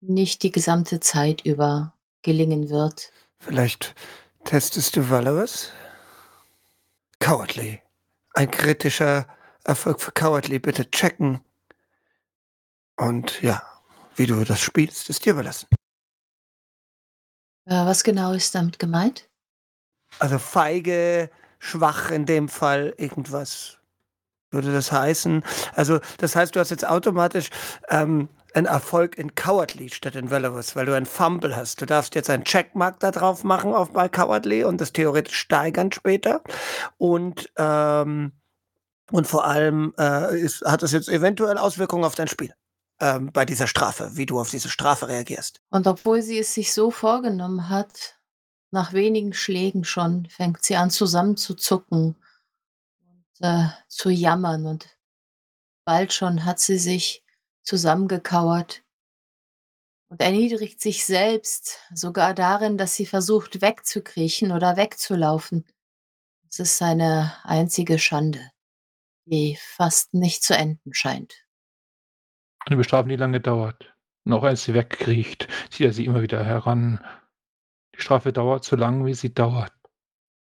[0.00, 3.12] nicht die gesamte Zeit über gelingen wird.
[3.38, 3.94] Vielleicht
[4.44, 5.72] testest du Valorous?
[7.18, 7.80] Cowardly.
[8.34, 9.26] Ein kritischer
[9.64, 10.58] Erfolg für Cowardly.
[10.58, 11.40] Bitte checken.
[12.96, 13.62] Und ja,
[14.16, 15.68] wie du das spielst, ist dir überlassen.
[17.66, 19.28] Äh, was genau ist damit gemeint?
[20.18, 23.78] Also feige, schwach in dem Fall, irgendwas
[24.50, 25.44] würde das heißen.
[25.74, 27.50] Also das heißt, du hast jetzt automatisch
[27.88, 31.80] ähm, einen Erfolg in Cowardly statt in Valorous, weil du ein Fumble hast.
[31.80, 35.92] Du darfst jetzt einen Checkmark da drauf machen auf bei Cowardly und das theoretisch steigern
[35.92, 36.42] später.
[36.98, 38.32] Und ähm,
[39.10, 42.54] und vor allem äh, ist, hat das jetzt eventuell Auswirkungen auf dein Spiel
[43.00, 45.60] ähm, bei dieser Strafe, wie du auf diese Strafe reagierst.
[45.70, 48.18] Und obwohl sie es sich so vorgenommen hat,
[48.70, 52.16] nach wenigen Schlägen schon fängt sie an zusammenzuzucken
[53.00, 54.88] und äh, zu jammern und
[55.84, 57.24] bald schon hat sie sich
[57.70, 58.82] zusammengekauert
[60.08, 65.64] und erniedrigt sich selbst sogar darin, dass sie versucht wegzukriechen oder wegzulaufen.
[66.48, 68.50] Es ist eine einzige Schande,
[69.24, 71.46] die fast nicht zu enden scheint.
[72.66, 73.94] Eine Bestrafung, die lange dauert.
[74.24, 77.04] Und auch als sie wegkriecht, zieht er sie immer wieder heran.
[77.94, 79.72] Die Strafe dauert so lang, wie sie dauert.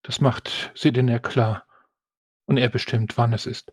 [0.02, 1.64] Das macht sie denn ja klar.
[2.46, 3.72] Und er bestimmt, wann es ist.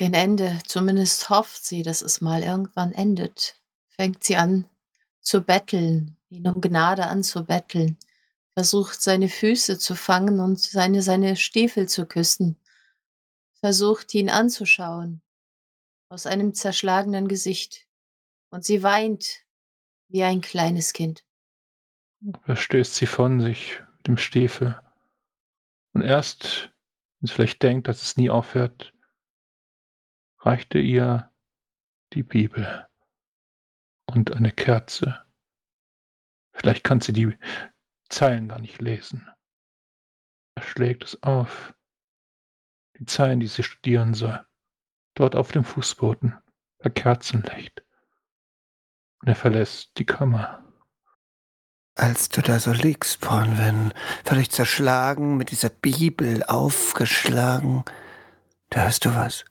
[0.00, 3.60] Gen Ende, zumindest hofft sie, dass es mal irgendwann endet.
[3.90, 4.64] Fängt sie an
[5.20, 7.98] zu betteln, ihn um Gnade anzubetteln,
[8.54, 12.56] versucht seine Füße zu fangen und seine, seine Stiefel zu küssen,
[13.60, 15.20] versucht ihn anzuschauen,
[16.08, 17.86] aus einem zerschlagenen Gesicht.
[18.48, 19.44] Und sie weint
[20.08, 21.24] wie ein kleines Kind.
[22.46, 24.80] Er stößt sie von sich mit dem Stiefel.
[25.92, 26.70] Und erst,
[27.18, 28.94] wenn sie vielleicht denkt, dass es nie aufhört,
[30.40, 31.32] reichte ihr
[32.12, 32.86] die Bibel
[34.06, 35.24] und eine Kerze.
[36.52, 37.36] Vielleicht kann sie die
[38.08, 39.28] Zeilen gar nicht lesen.
[40.56, 41.74] Er schlägt es auf.
[42.98, 44.44] Die Zeilen, die sie studieren soll
[45.14, 46.34] dort auf dem Fußboden
[46.78, 47.84] bei Kerzenlicht.
[49.20, 50.64] Und er verlässt die Kammer.
[51.94, 53.92] Als du da so liegst, Bronwyn,
[54.24, 57.84] völlig zerschlagen, mit dieser Bibel aufgeschlagen,
[58.70, 59.44] da hörst du was.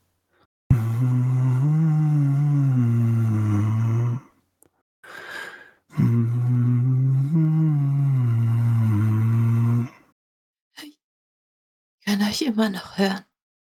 [11.99, 13.24] Ich kann euch immer noch hören.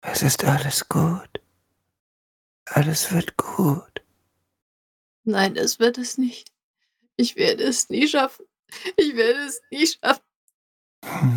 [0.00, 1.40] Es ist alles gut.
[2.64, 4.02] Alles wird gut.
[5.22, 6.50] Nein, das wird es nicht.
[7.16, 8.44] Ich werde es nie schaffen.
[8.96, 10.24] Ich werde es nie schaffen.
[11.04, 11.34] Hm,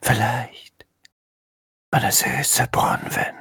[0.00, 0.86] vielleicht,
[1.90, 3.34] meine süße Bronwyn,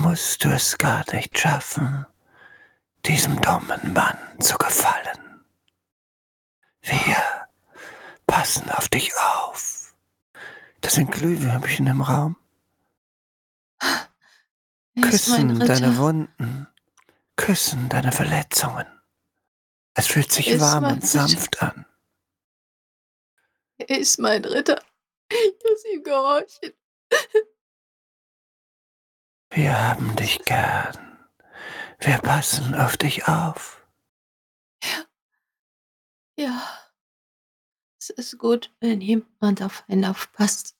[0.00, 2.06] musst du es gar nicht schaffen,
[3.06, 5.44] diesem dummen Mann zu gefallen.
[6.80, 7.37] Wir
[8.28, 9.92] passen auf dich auf.
[10.80, 12.36] Das sind Glühwürmchen im Raum.
[15.00, 16.68] Küssen deine Wunden,
[17.34, 18.86] küssen deine Verletzungen.
[19.94, 21.84] Es fühlt sich warm und sanft an.
[23.78, 24.80] Er ist mein Ritter.
[25.30, 26.72] Ich muss ihm gehorchen.
[29.50, 31.28] Wir haben dich gern.
[32.00, 33.86] Wir passen auf dich auf.
[34.84, 35.04] Ja.
[36.36, 36.87] Ja.
[38.08, 40.74] Es ist gut, wenn jemand auf einen aufpasst.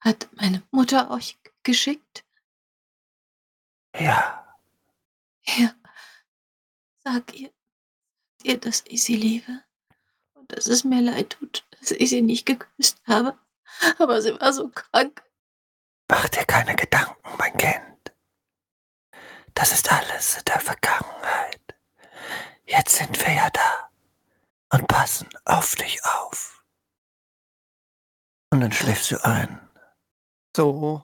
[0.00, 2.24] Hat meine Mutter euch geschickt?
[3.96, 4.56] Ja.
[5.44, 5.74] Ja.
[7.04, 7.52] Sag ihr,
[8.42, 9.62] ihr, dass ich sie liebe
[10.34, 13.38] und dass es mir leid tut, dass ich sie nicht geküsst habe.
[13.98, 15.22] Aber sie war so krank.
[16.08, 18.12] Mach dir keine Gedanken, mein Kind.
[19.54, 21.76] Das ist alles in der Vergangenheit.
[22.64, 23.87] Jetzt sind wir ja da
[24.72, 26.64] und passen auf dich auf.
[28.50, 29.60] Und dann schläfst du ein.
[30.56, 31.02] So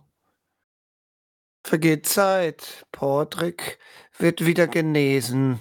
[1.65, 2.87] vergeht Zeit.
[2.93, 3.79] Portrick
[4.19, 5.61] wird wieder genesen.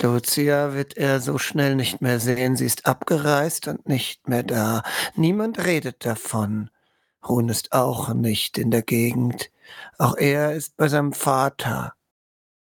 [0.00, 2.56] Lucia wird er so schnell nicht mehr sehen.
[2.56, 4.82] Sie ist abgereist und nicht mehr da.
[5.16, 6.70] Niemand redet davon.
[7.26, 9.50] Huhn ist auch nicht in der Gegend.
[9.98, 11.94] Auch er ist bei seinem Vater.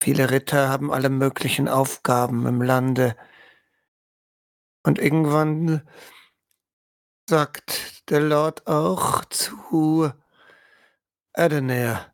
[0.02, 3.16] Viele Ritter haben alle möglichen Aufgaben im Lande.
[4.84, 5.88] Und irgendwann
[7.30, 10.12] sagt der Lord auch zu
[11.34, 12.14] Adenair,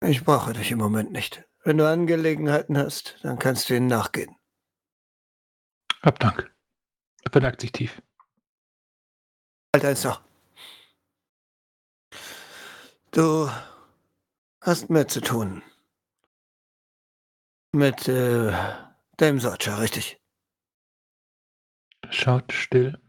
[0.00, 1.44] ich brauche dich im Moment nicht.
[1.64, 4.34] Wenn du Angelegenheiten hast, dann kannst du ihnen nachgehen.
[6.02, 6.52] Hab Dank.
[7.24, 8.02] Er bedankt sich tief.
[9.72, 10.20] Alter ist doch.
[13.12, 13.50] Du
[14.60, 15.62] hast mehr zu tun.
[17.72, 18.52] Mit äh,
[19.16, 20.21] Dame Sorcha, richtig?
[22.12, 23.00] Schaut still.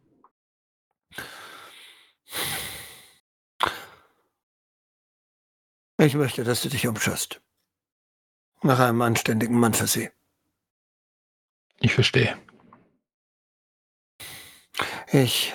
[5.97, 7.41] Ich möchte, dass du dich umschaust.
[8.61, 10.09] Nach einem anständigen Mann für sie.
[11.81, 12.37] Ich verstehe.
[15.11, 15.53] Ich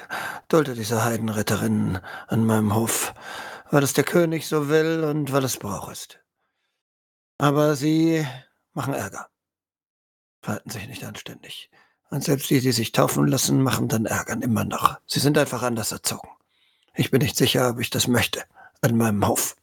[0.48, 3.14] dulde diese Heidenritterinnen an meinem Hof,
[3.70, 6.20] weil es der König so will und weil es Brauch ist.
[7.38, 8.26] Aber sie
[8.74, 9.30] machen Ärger,
[10.42, 11.70] verhalten sich nicht anständig.
[12.10, 14.98] Und selbst die, die sich taufen lassen, machen dann Ärgern immer noch.
[15.06, 16.28] Sie sind einfach anders erzogen.
[16.94, 18.44] Ich bin nicht sicher, ob ich das möchte
[18.80, 19.56] an meinem Hof.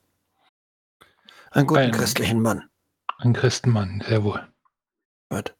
[1.51, 2.69] Einen guten Ein- christlichen Mann.
[3.17, 4.45] Ein Christenmann, sehr wohl.
[5.29, 5.55] Gut.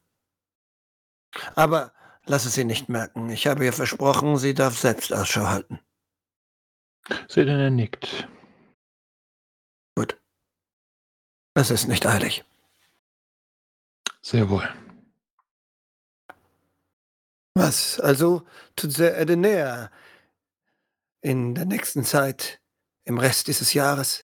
[1.55, 1.93] Aber
[2.25, 3.29] lass es sie nicht merken.
[3.29, 5.79] Ich habe ihr versprochen, sie darf selbst Ausschau halten.
[7.27, 8.27] Seht ihr, er nickt.
[9.95, 10.19] Gut.
[11.53, 12.43] Es ist nicht eilig.
[14.21, 14.67] Sehr wohl.
[17.58, 18.45] Was also
[18.76, 19.89] tut Sir Edenair
[21.22, 22.60] in der nächsten Zeit,
[23.06, 24.26] im Rest dieses Jahres?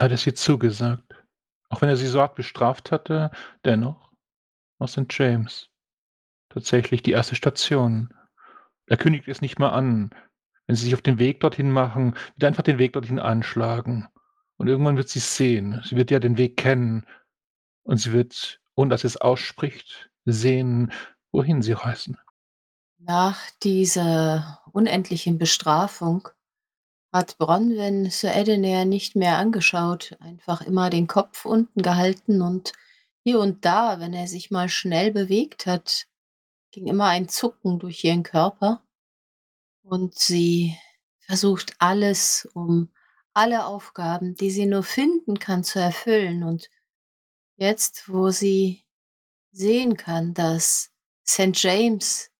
[0.00, 1.24] Hat es ihr zugesagt.
[1.70, 3.32] Auch wenn er sie so hart bestraft hatte,
[3.64, 4.12] dennoch
[4.78, 5.06] aus St.
[5.10, 5.68] James.
[6.50, 8.14] Tatsächlich die erste Station.
[8.86, 10.10] Er kündigt es nicht mal an.
[10.68, 14.06] Wenn sie sich auf den Weg dorthin machen, wird einfach den Weg dorthin anschlagen.
[14.56, 15.82] Und irgendwann wird sie es sehen.
[15.84, 17.04] Sie wird ja den Weg kennen.
[17.82, 20.92] Und sie wird, ohne dass sie es ausspricht, sehen,
[21.32, 22.16] wohin sie reisen.
[23.00, 26.28] Nach dieser unendlichen Bestrafung
[27.12, 32.72] hat Bronwyn Sir Edenair nicht mehr angeschaut, einfach immer den Kopf unten gehalten und
[33.22, 36.06] hier und da, wenn er sich mal schnell bewegt hat,
[36.72, 38.82] ging immer ein Zucken durch ihren Körper
[39.82, 40.76] und sie
[41.20, 42.90] versucht alles, um
[43.32, 46.42] alle Aufgaben, die sie nur finden kann, zu erfüllen.
[46.42, 46.70] Und
[47.56, 48.84] jetzt, wo sie
[49.52, 50.90] sehen kann, dass
[51.26, 51.52] St.
[51.54, 52.30] James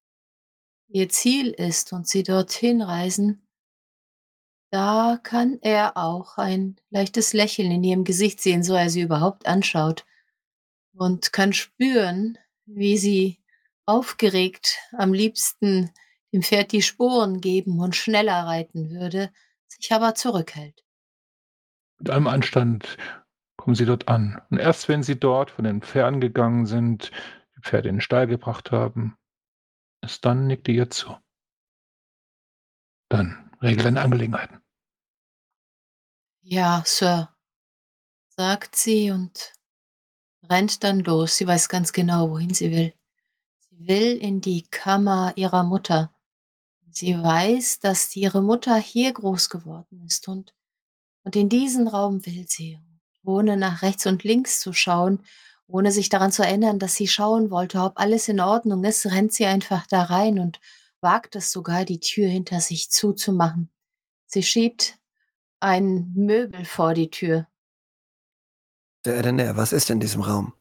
[0.89, 3.47] ihr Ziel ist und sie dorthin reisen,
[4.71, 9.47] da kann er auch ein leichtes Lächeln in ihrem Gesicht sehen, so er sie überhaupt
[9.47, 10.05] anschaut
[10.93, 12.37] und kann spüren,
[12.67, 13.41] wie sie
[13.87, 15.91] aufgeregt am liebsten
[16.33, 19.33] dem Pferd die Sporen geben und schneller reiten würde,
[19.67, 20.85] sich aber zurückhält.
[21.99, 22.99] Mit allem Anstand
[23.57, 24.41] kommen sie dort an.
[24.51, 27.11] Und erst wenn sie dort von den Pferden gegangen sind,
[27.57, 29.17] die Pferde in den Stall gebracht haben,
[30.03, 31.17] erst dann nickte ihr zu.
[33.09, 34.61] Dann regel deine Angelegenheiten.
[36.43, 37.35] Ja, Sir,
[38.29, 39.53] sagt sie und
[40.49, 41.37] rennt dann los.
[41.37, 42.95] Sie weiß ganz genau, wohin sie will.
[43.59, 46.15] Sie will in die Kammer ihrer Mutter.
[46.91, 50.55] Sie weiß, dass ihre Mutter hier groß geworden ist und,
[51.23, 52.81] und in diesen Raum will sie,
[53.25, 55.23] ohne nach rechts und links zu schauen,
[55.69, 59.33] ohne sich daran zu erinnern, dass sie schauen wollte, ob alles in Ordnung ist, rennt
[59.33, 60.61] sie einfach da rein und
[61.01, 63.71] wagt es sogar, die Tür hinter sich zuzumachen.
[64.27, 64.99] Sie schiebt
[65.61, 67.47] ein Möbel vor die Tür.
[69.05, 70.55] Sir Edenair, was ist in diesem Raum?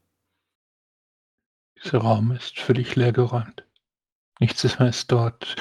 [1.82, 3.66] Dieser Raum ist völlig leergeräumt.
[4.40, 5.56] Nichts ist mehr ist dort.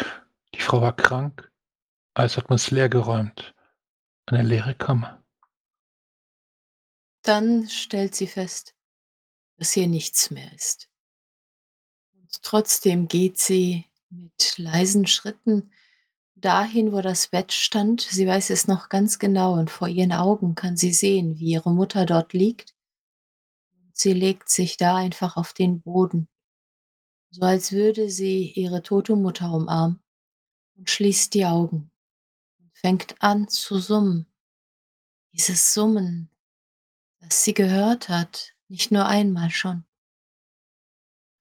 [0.53, 1.51] Die Frau war krank,
[2.13, 3.53] alles hat man es leergeräumt.
[4.25, 5.23] eine leere Kammer.
[7.21, 8.75] Dann stellt sie fest,
[9.57, 10.89] dass hier nichts mehr ist.
[12.13, 15.71] Und trotzdem geht sie mit leisen Schritten
[16.35, 18.01] dahin, wo das Bett stand.
[18.01, 21.71] Sie weiß es noch ganz genau und vor ihren Augen kann sie sehen, wie ihre
[21.71, 22.75] Mutter dort liegt.
[23.91, 26.27] Sie legt sich da einfach auf den Boden,
[27.31, 29.99] so als würde sie ihre tote Mutter umarmen
[30.75, 31.89] und schließt die Augen
[32.59, 34.27] und fängt an zu summen.
[35.33, 36.29] Dieses Summen,
[37.19, 39.85] das sie gehört hat, nicht nur einmal schon.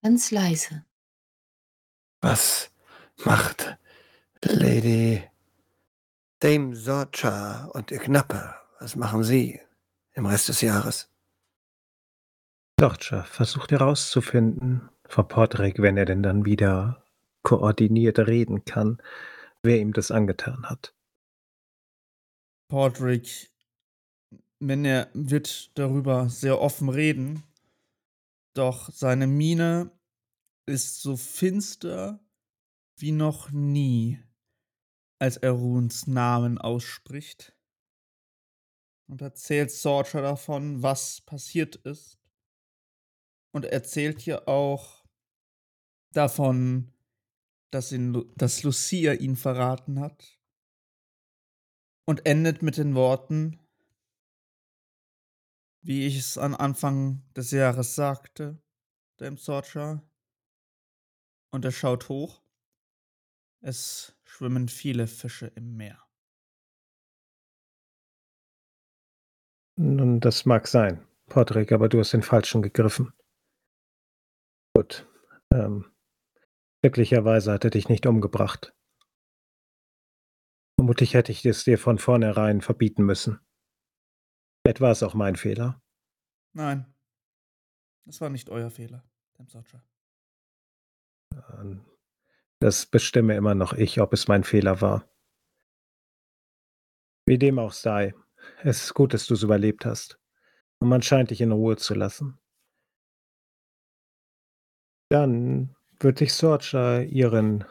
[0.03, 0.85] Ganz leise.
[2.21, 2.71] Was
[3.25, 3.77] macht
[4.43, 5.23] Lady
[6.41, 8.55] Dame Sorcha und ihr Knappe?
[8.79, 9.61] Was machen sie
[10.13, 11.11] im Rest des Jahres?
[12.79, 17.03] Sorcha versucht herauszufinden, Frau Podrick, wenn er denn dann wieder
[17.43, 19.01] koordiniert reden kann,
[19.63, 20.95] wer ihm das angetan hat.
[22.69, 23.51] Podrick,
[24.59, 27.43] wenn er wird darüber sehr offen reden,
[28.55, 29.91] doch seine Miene
[30.67, 32.21] ist so finster
[32.99, 34.19] wie noch nie,
[35.19, 37.55] als er Runs Namen ausspricht.
[39.09, 42.19] Und erzählt Sorcha davon, was passiert ist.
[43.53, 45.05] Und erzählt hier auch
[46.13, 46.93] davon,
[47.71, 50.41] dass, ihn, dass Lucia ihn verraten hat.
[52.09, 53.66] Und endet mit den Worten,
[55.87, 58.61] wie ich es am Anfang des Jahres sagte,
[59.21, 60.03] dem Sorcha.
[61.53, 62.43] Und er schaut hoch.
[63.61, 66.03] Es schwimmen viele Fische im Meer.
[69.79, 73.13] Nun, das mag sein, Podrick, aber du hast den Falschen gegriffen.
[74.75, 75.07] Gut.
[75.53, 75.85] Ähm,
[76.83, 78.75] glücklicherweise hat er dich nicht umgebracht.
[80.81, 83.46] Vermutlich hätte ich es dir von vornherein verbieten müssen.
[84.67, 85.81] Vielleicht war es auch mein Fehler.
[86.53, 86.93] Nein,
[88.05, 89.09] das war nicht euer Fehler,
[89.39, 89.81] Dem Sorcha.
[91.57, 91.87] Ähm,
[92.61, 95.09] Das bestimme immer noch ich, ob es mein Fehler war.
[97.29, 98.13] Wie dem auch sei,
[98.65, 100.19] es ist gut, dass du es überlebt hast.
[100.81, 102.37] Und man scheint dich in Ruhe zu lassen.
[105.13, 107.65] Dann wird sich Sorcha ihren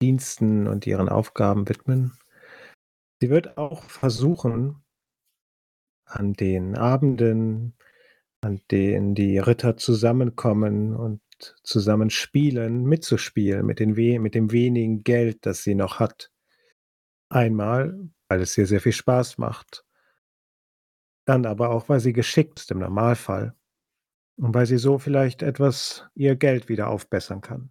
[0.00, 2.18] Diensten und ihren Aufgaben widmen.
[3.20, 4.82] Sie wird auch versuchen,
[6.14, 7.74] an den Abenden,
[8.40, 11.20] an denen die Ritter zusammenkommen und
[11.62, 16.30] zusammen spielen, mitzuspielen mit, den we mit dem wenigen Geld, das sie noch hat.
[17.28, 19.84] Einmal, weil es ihr sehr viel Spaß macht.
[21.24, 23.54] Dann aber auch, weil sie geschickt ist im Normalfall.
[24.36, 27.70] Und weil sie so vielleicht etwas ihr Geld wieder aufbessern kann.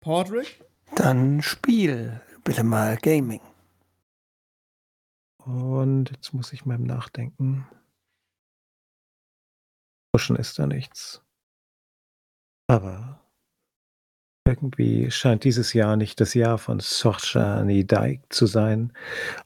[0.00, 0.64] Podrick?
[0.96, 3.40] Dann spiel bitte mal Gaming.
[5.44, 7.66] Und jetzt muss ich mal im Nachdenken.
[10.12, 11.24] Pushen ist da nichts.
[12.68, 13.20] Aber
[14.46, 18.92] irgendwie scheint dieses Jahr nicht das Jahr von Sorcha Nidaik zu sein.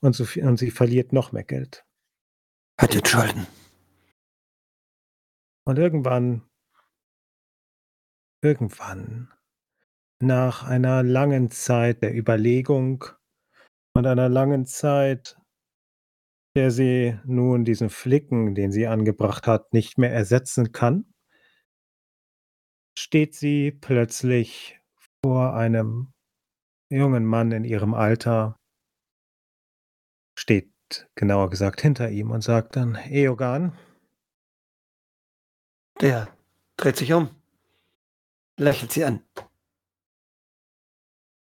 [0.00, 1.84] Und, so viel, und sie verliert noch mehr Geld.
[2.80, 3.46] Hat jetzt Schulden.
[5.64, 6.42] Und irgendwann,
[8.42, 9.32] irgendwann,
[10.20, 13.04] nach einer langen Zeit der Überlegung
[13.94, 15.36] und einer langen Zeit,
[16.56, 21.04] der sie nun diesen Flicken, den sie angebracht hat, nicht mehr ersetzen kann,
[22.98, 24.80] steht sie plötzlich
[25.22, 26.14] vor einem
[26.88, 28.58] jungen Mann in ihrem Alter,
[30.38, 30.72] steht
[31.14, 33.76] genauer gesagt hinter ihm und sagt dann, Eogan,
[36.00, 36.34] Der
[36.78, 37.28] dreht sich um,
[38.58, 39.22] lächelt sie an.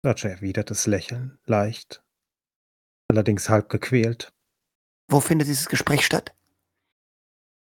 [0.06, 2.02] Roger erwidert das Lächeln, leicht,
[3.08, 4.32] allerdings halb gequält,
[5.08, 6.34] Wo findet dieses Gespräch statt?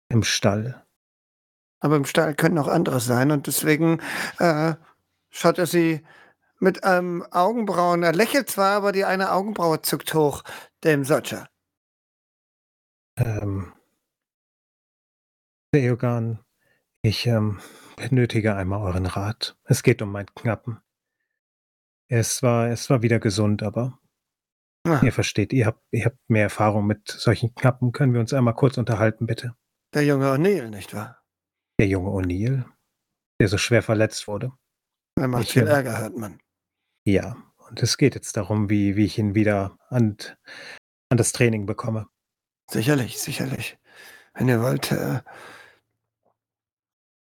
[0.09, 0.85] im Stall.
[1.79, 4.01] Aber im Stall können auch andere sein und deswegen
[4.39, 4.73] äh,
[5.29, 6.03] schaut er sie
[6.59, 8.03] mit einem Augenbrauen.
[8.03, 10.43] Er lächelt zwar, aber die eine Augenbraue zuckt hoch,
[10.83, 11.47] dem Solcher.
[13.15, 13.71] Ähm,
[15.73, 16.39] Eogan,
[17.01, 17.59] ich ähm,
[17.95, 19.57] benötige einmal euren Rat.
[19.63, 20.81] Es geht um meinen Knappen.
[22.09, 23.99] Es war, es war wieder gesund, aber
[24.85, 27.91] Ah, ihr versteht, ihr habt, ihr habt mehr Erfahrung mit solchen Knappen.
[27.91, 29.55] Können wir uns einmal kurz unterhalten, bitte?
[29.93, 31.17] der junge O'Neill, nicht wahr?
[31.79, 32.63] Der junge O'Neill,
[33.39, 34.51] der so schwer verletzt wurde.
[35.15, 36.39] Er macht Ich, viel Ärger, hört man.
[37.05, 37.35] Ja,
[37.69, 40.17] und es geht jetzt darum, wie, wie ich ihn wieder an,
[41.09, 42.07] an das Training bekomme.
[42.69, 43.79] Sicherlich, sicherlich.
[44.35, 45.21] Wenn ihr wollt, äh,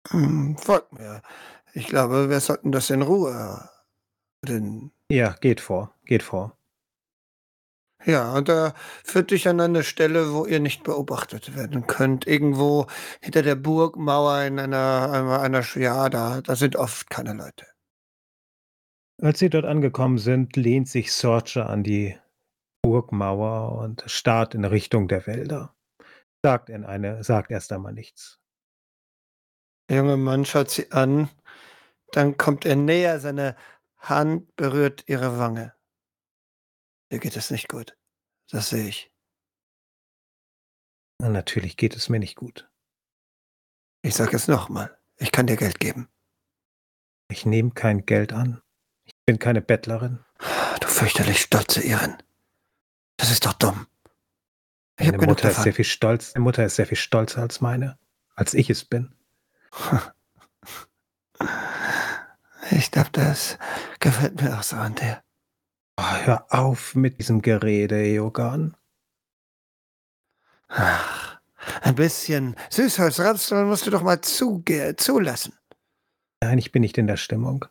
[0.08, 1.20] hm, folgt mir.
[1.74, 3.68] Ich glaube, wir sollten das in Ruhe.
[4.42, 6.56] Den, Ja, geht vor, geht vor.
[8.06, 12.24] Ja, und er führt dich an eine Stelle, wo ihr nicht beobachtet werden könnt.
[12.24, 12.86] Irgendwo
[13.20, 17.66] hinter der Burgmauer in einer einer einer ja, da da sind oft keine Leute.
[19.20, 22.16] Als sie dort angekommen sind, lehnt sich Sorcha an die
[22.82, 25.74] Burgmauer und starrt in Richtung der Wälder.
[26.44, 28.38] Sagt in eine sagt erst einmal nichts.
[29.90, 31.28] Der junge Mann schaut sie an,
[32.12, 33.56] dann kommt er näher, seine
[33.98, 35.75] Hand berührt ihre Wange.
[37.10, 37.96] Dir geht es nicht gut.
[38.50, 39.10] Das sehe ich.
[41.18, 42.68] Na, natürlich geht es mir nicht gut.
[44.02, 46.08] Ich sage es noch mal, ich kann dir Geld geben.
[47.28, 48.62] Ich nehme kein Geld an.
[49.04, 50.24] Ich bin keine Bettlerin.
[50.80, 52.22] Du fürchterlich stolze Irren.
[53.16, 53.86] Das ist doch dumm.
[54.98, 57.98] Ich Meine Mutter ist sehr viel stolz meine Mutter ist sehr viel stolzer als meine
[58.36, 59.12] als ich es bin.
[62.72, 63.58] Ich glaube, das
[64.00, 65.22] gefällt mir auch so an dir.
[65.98, 68.76] Oh, hör auf mit diesem Gerede, Eogan.
[70.68, 71.40] Ach,
[71.82, 75.54] ein bisschen Süßholzraspeln musst du doch mal zuge zulassen.
[76.42, 77.64] Nein, ich bin nicht in der Stimmung.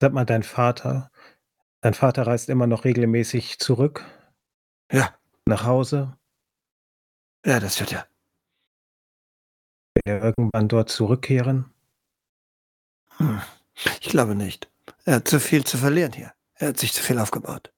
[0.00, 1.10] Sag mal, dein Vater
[1.80, 4.04] dein Vater reist immer noch regelmäßig zurück
[4.92, 5.14] Ja,
[5.46, 6.18] nach Hause?
[7.46, 8.08] ja, das wird er.
[9.94, 11.72] Will er irgendwann dort zurückkehren?
[13.18, 13.40] Hm,
[14.00, 14.70] ich glaube nicht.
[15.06, 16.34] Er hat zu viel zu verlieren hier.
[16.54, 17.72] Er hat sich zu viel aufgebaut.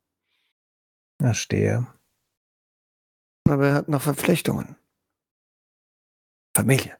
[1.20, 1.86] Verstehe.
[3.48, 4.76] Aber er hat noch Verpflichtungen.
[6.56, 6.96] Familie.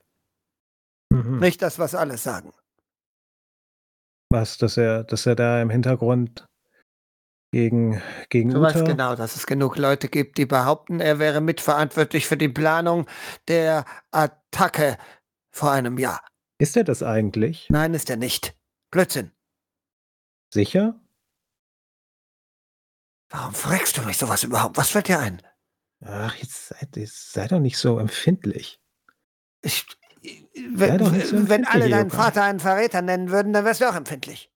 [1.10, 1.38] Mhm.
[1.38, 2.52] Nicht das, was alle sagen.
[4.30, 6.46] Was, dass er dass er da im Hintergrund
[7.50, 12.26] gegen gegen Du weißt genau, dass es genug Leute gibt, die behaupten, er wäre mitverantwortlich
[12.26, 13.08] für die Planung
[13.48, 14.98] der Attacke
[15.50, 16.22] vor einem Jahr.
[16.60, 17.68] Ist er das eigentlich?
[17.70, 18.54] Nein, ist er nicht.
[18.90, 19.32] Blödsinn.
[20.52, 21.00] Sicher?
[23.30, 24.76] Warum fragst du mich sowas überhaupt?
[24.76, 25.42] Was fällt dir ein?
[26.00, 28.80] Ach, jetzt sei jetzt sei doch nicht so empfindlich.
[29.62, 29.86] Ich
[30.54, 32.10] wenn so wenn alle empfindlich, deinen Eogan.
[32.10, 34.50] Vater einen Verräter nennen würden, dann wärst du auch empfindlich.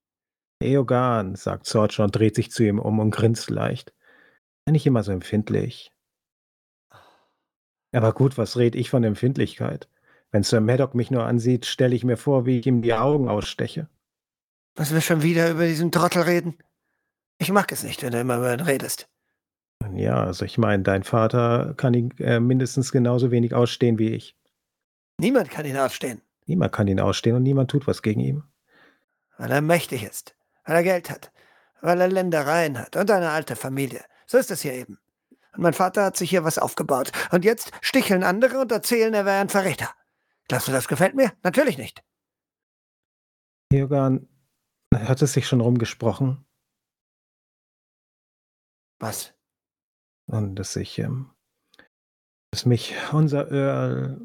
[0.61, 3.93] Eogan, sagt Sorcha und dreht sich zu ihm um und grinst leicht.
[4.64, 5.93] Sei nicht immer so empfindlich.
[7.93, 9.88] Aber gut, was rede ich von Empfindlichkeit?
[10.30, 13.28] Wenn Sir Maddock mich nur ansieht, stelle ich mir vor, wie ich ihm die Augen
[13.28, 13.88] aussteche.
[14.79, 16.57] Müssen wir schon wieder über diesen Trottel reden?
[17.39, 19.09] Ich mag es nicht, wenn du immer über ihn redest.
[19.95, 24.37] Ja, also ich meine, dein Vater kann ihn äh, mindestens genauso wenig ausstehen wie ich.
[25.18, 28.43] Niemand kann ihn ausstehen, Niemand kann ihn ausstehen und niemand tut was gegen ihn.
[29.39, 31.33] weil er mächtig ist, weil er Geld hat,
[31.81, 34.05] weil er Ländereien hat und eine alte Familie.
[34.27, 34.99] So ist es hier eben.
[35.55, 37.12] Und mein Vater hat sich hier was aufgebaut.
[37.31, 39.91] Und jetzt sticheln andere und erzählen, er wäre ein Verräter.
[40.49, 41.33] Glaubst du, das gefällt mir?
[41.43, 42.03] Natürlich nicht.
[43.70, 44.29] Eogan,
[44.95, 46.45] hat es sich schon rumgesprochen
[49.01, 49.34] Was?
[50.26, 51.30] und dass ich, ähm,
[52.53, 54.20] dass mich unser Earl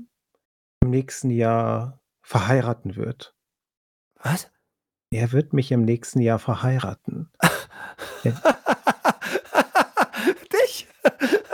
[0.82, 3.36] im nächsten Jahr verheiraten wird.
[4.16, 4.52] Was?
[5.12, 7.32] Er wird mich im nächsten Jahr verheiraten.
[8.24, 8.34] Dich?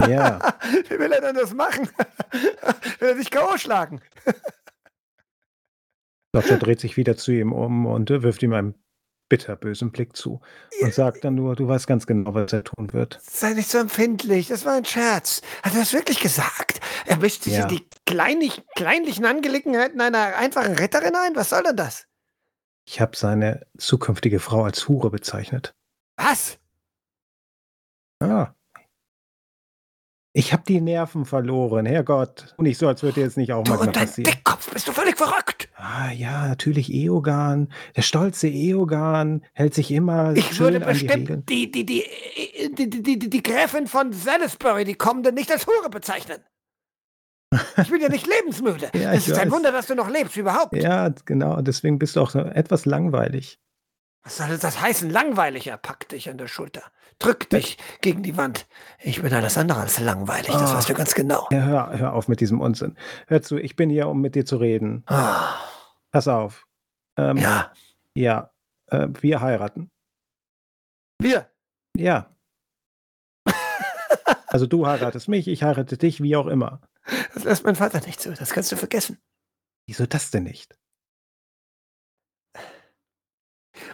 [0.08, 0.56] Ja.
[0.90, 1.88] Wie will er denn das machen?
[3.00, 3.58] will er dich K.O.
[3.58, 4.02] schlagen?
[6.32, 8.83] Dodger dreht sich wieder zu ihm um und wirft ihm einen
[9.38, 10.42] bitterbösen Blick zu
[10.82, 13.20] und sagt dann nur, du weißt ganz genau, was er tun wird.
[13.24, 15.42] Sei nicht so empfindlich, das war ein Scherz.
[15.64, 16.80] Hat er das wirklich gesagt?
[17.08, 17.64] Er mischt sich Ja.
[17.64, 21.36] in die kleinig, kleinlichen Angelegenheiten einer einfachen Retterin ein?
[21.36, 22.06] Was soll denn das?
[22.86, 25.74] Ich habe seine zukünftige Frau als Hure bezeichnet.
[26.18, 26.60] Was?
[28.20, 28.54] Ah.
[30.36, 32.56] Ich habe die Nerven verloren, Herrgott.
[32.58, 34.32] Und nicht so, als würde jetzt nicht auch Du manchmal und dein passieren.
[34.32, 35.70] Dickkopf, bist du völlig verrückt?
[35.76, 37.72] Ah ja, natürlich Eogan.
[37.96, 42.04] Der stolze Eogan hält sich immer Ich schön würde bestimmt die, die, die,
[42.76, 46.40] die, die, die, die, Gräfin von Salisbury, die kommende, nicht als Hure bezeichnen.
[47.80, 48.90] Ich bin ja nicht lebensmüde.
[48.96, 49.54] Ja, es ist ein weiß.
[49.56, 50.76] Wunder, dass du noch lebst, überhaupt.
[50.76, 51.62] Ja, genau.
[51.62, 53.60] Deswegen bist du auch etwas langweilig.
[54.24, 55.10] Was soll das heißen?
[55.10, 56.84] Langweilig, er packt dich an der Schulter.
[57.20, 58.68] Drück dich gegen die Wand.
[59.00, 60.78] Ich bin alles andere als langweilig, das Ah.
[60.78, 61.48] weißt du ganz genau.
[61.52, 62.98] Ja, hör, hör auf mit diesem Unsinn.
[63.28, 65.04] Hör zu, ich bin hier, um mit dir zu reden.
[65.08, 65.56] Ah,
[66.12, 66.66] Pass auf.
[67.18, 67.72] Ähm, ja,
[68.16, 68.52] Ja,
[68.88, 69.92] äh, wir heiraten.
[71.20, 71.50] wir.
[71.98, 72.30] Ja.
[74.48, 76.80] Also du heiratest mich, ich heirate dich, wie auch immer.
[77.34, 79.18] Das lässt mein Vater nicht zu, das kannst du vergessen.
[79.88, 80.78] Wieso das denn nicht?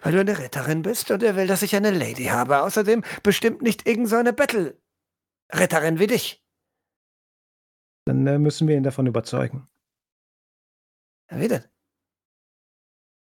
[0.02, 2.62] Weil du eine Retterin bist und er will, dass ich eine Lady habe.
[2.62, 6.44] Außerdem bestimmt nicht irgend so eine Bettel-Retterin wie dich.
[8.06, 9.68] Dann äh, müssen wir ihn davon überzeugen.
[11.30, 11.64] Wie denn?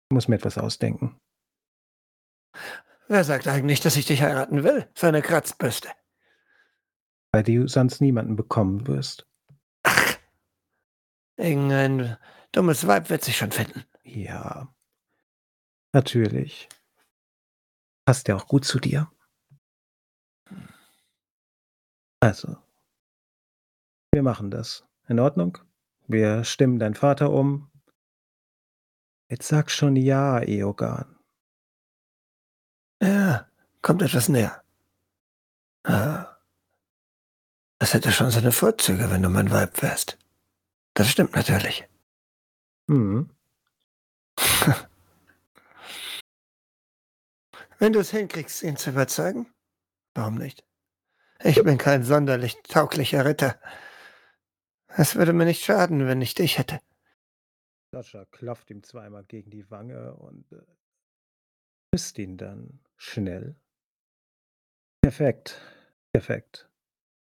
[0.09, 1.19] Ich muss mir etwas ausdenken.
[3.07, 4.87] Wer sagt eigentlich, dass ich dich heiraten will?
[4.95, 5.89] Seine Kratzbürste.
[7.31, 9.27] Weil du sonst niemanden bekommen wirst.
[9.83, 10.17] Ach,
[11.35, 12.17] irgendein
[12.51, 13.83] dummes Weib wird sich schon finden.
[14.03, 14.73] Ja,
[15.95, 16.69] natürlich.
[18.05, 19.11] Passt ja auch gut zu dir.
[22.19, 22.57] Also,
[24.11, 24.85] wir machen das.
[25.07, 25.57] In Ordnung?
[26.07, 27.71] Wir stimmen deinen Vater um.
[29.29, 31.17] Jetzt sag schon ja, Eogan.
[33.01, 33.49] Ja,
[33.81, 34.63] kommt etwas näher.
[35.83, 36.37] Ah,
[37.79, 40.17] das hätte schon seine Vorzüge, wenn du mein Weib wärst.
[40.93, 41.87] Das stimmt natürlich.
[42.87, 43.29] Hm.
[47.79, 49.47] Wenn du es hinkriegst, ihn zu überzeugen,
[50.13, 50.63] warum nicht?
[51.43, 53.59] Ich bin kein sonderlich tauglicher Ritter.
[54.87, 56.79] Es würde mir nicht schaden, wenn ich dich hätte.
[57.91, 60.61] Sascha klopft ihm zweimal gegen die Wange und äh,
[61.91, 63.55] küsst ihn dann schnell.
[65.01, 65.61] Perfekt,
[66.13, 66.69] perfekt.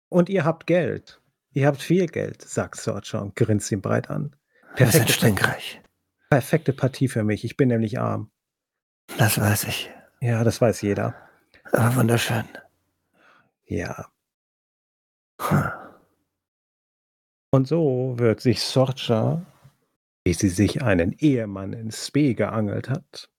[0.09, 1.21] Und ihr habt Geld.
[1.53, 4.37] Ihr habt viel Geld, sagt Sorcha und grinst ihn breit an.
[4.77, 5.81] Wir sind stinkreich.
[6.31, 7.45] Perfekte Partie für mich.
[7.45, 8.31] Ich bin nämlich arm.
[9.19, 9.94] Das weiß ich.
[10.25, 11.15] Ja, das weiß jeder.
[11.71, 12.49] Aber wunderschön.
[13.67, 14.11] Ja.
[15.39, 15.71] Hm.
[17.51, 19.45] Und so wird sich Sorcha,
[20.25, 23.31] wie sie sich einen Ehemann ins Spee geangelt hat,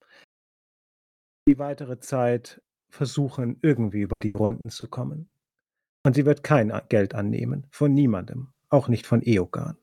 [1.48, 5.28] die weitere Zeit versuchen, irgendwie über die Runden zu kommen.
[6.04, 9.76] Und sie wird kein Geld annehmen, von niemandem, auch nicht von Eogan.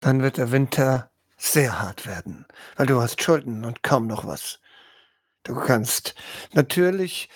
[0.00, 4.62] Dann wird der Winter sehr hart werden, weil du hast Schulden und kaum noch was.
[5.42, 6.14] Du kannst
[6.52, 7.28] natürlich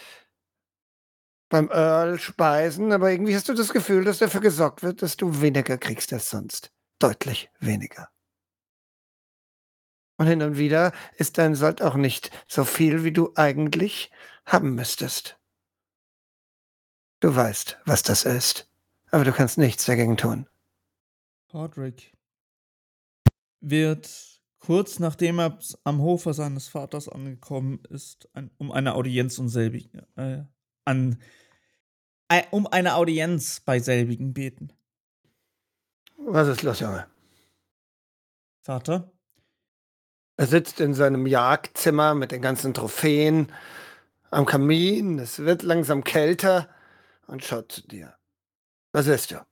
[1.48, 5.40] beim Earl speisen, aber irgendwie hast du das Gefühl, dass dafür gesorgt wird, dass du
[5.40, 6.72] weniger kriegst als sonst.
[6.98, 8.08] Deutlich weniger.
[10.18, 14.10] Und hin und wieder ist dein Sold auch nicht so viel, wie du eigentlich
[14.46, 15.38] haben müsstest.
[17.20, 18.70] Du weißt, was das ist,
[19.10, 20.48] aber du kannst nichts dagegen tun.
[21.48, 22.12] Podrick
[23.60, 24.35] wird
[24.66, 30.02] kurz nachdem er am Hofe seines Vaters angekommen ist, ein, um eine Audienz um selbigen,
[30.16, 30.42] äh,
[30.84, 31.22] an,
[32.28, 34.72] äh, um eine Audienz bei selbigen beten.
[36.16, 37.06] Was ist los, Junge?
[38.60, 39.12] Vater?
[40.36, 43.52] Er sitzt in seinem Jagdzimmer mit den ganzen Trophäen
[44.32, 45.20] am Kamin.
[45.20, 46.68] Es wird langsam kälter
[47.28, 48.16] und schaut zu dir.
[48.90, 49.46] Was ist du?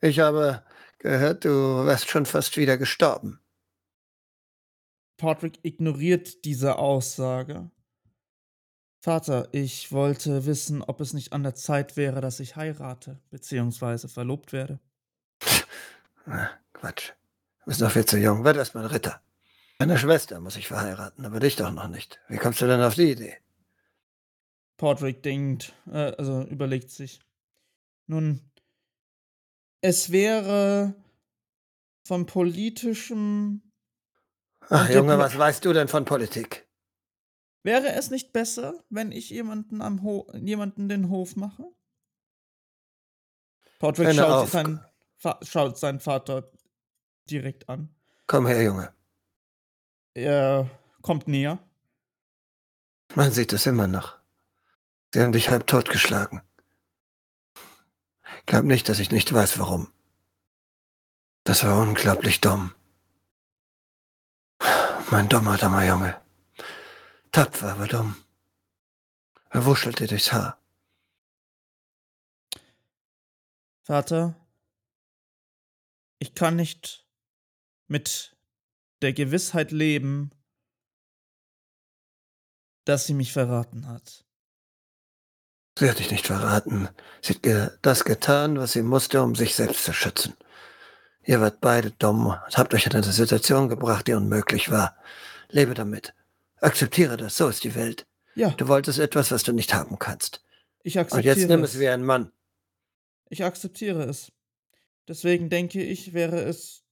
[0.00, 0.64] Ich habe
[0.98, 3.40] gehört, du wärst schon fast wieder gestorben.
[5.16, 7.70] Patrick ignoriert diese Aussage.
[8.98, 14.08] Vater, ich wollte wissen, ob es nicht an der Zeit wäre, dass ich heirate, beziehungsweise
[14.08, 14.80] verlobt werde.
[16.72, 17.12] Quatsch.
[17.60, 18.44] Du bist noch viel zu jung.
[18.44, 19.20] Werd erst mal ein Ritter.
[19.78, 22.20] Meine Schwester muss ich verheiraten, aber dich doch noch nicht.
[22.28, 23.36] Wie kommst du denn auf die Idee?
[24.76, 27.20] Patrick denkt, äh, also überlegt sich.
[28.06, 28.40] Nun,
[29.80, 30.94] es wäre
[32.04, 33.62] von politischem.
[34.68, 36.66] Ach Junge, was weißt du denn von Politik?
[37.62, 41.64] Wäre es nicht besser, wenn ich jemanden am Ho jemanden den Hof mache?
[43.78, 44.84] Patrick Keine schaut, seinen
[45.42, 46.50] schaut seinen Vater
[47.28, 47.94] direkt an.
[48.26, 48.92] Komm her, Junge.
[50.14, 50.70] Er
[51.02, 51.58] kommt näher.
[53.14, 54.16] Man sieht es immer noch.
[55.12, 56.42] Sie haben dich halb totgeschlagen.
[58.46, 59.88] Glaub nicht, dass ich nicht weiß, warum.
[61.44, 62.75] Das war unglaublich dumm.
[65.10, 66.20] Mein dummer, dummer Junge.
[67.30, 68.16] Tapfer, aber dumm.
[69.50, 70.58] Er wuschelte durchs Haar.
[73.84, 74.34] Vater,
[76.18, 77.06] ich kann nicht
[77.86, 78.36] mit
[79.00, 80.32] der Gewissheit leben,
[82.84, 84.24] dass sie mich verraten hat.
[85.78, 86.88] Sie hat dich nicht verraten.
[87.22, 90.34] Sie hat das getan, was sie musste, um sich selbst zu schützen.
[91.26, 94.96] Ihr wart beide dumm und habt euch in eine Situation gebracht, die unmöglich war.
[95.48, 96.14] Lebe damit.
[96.60, 98.06] Akzeptiere das, so ist die Welt.
[98.34, 100.44] Ja, Du wolltest etwas, was du nicht haben kannst.
[100.82, 102.30] ich Und akzeptiere jetzt nimm es wie ein Mann.
[103.28, 104.30] Ich akzeptiere es.
[105.08, 106.84] Deswegen denke ich, wäre es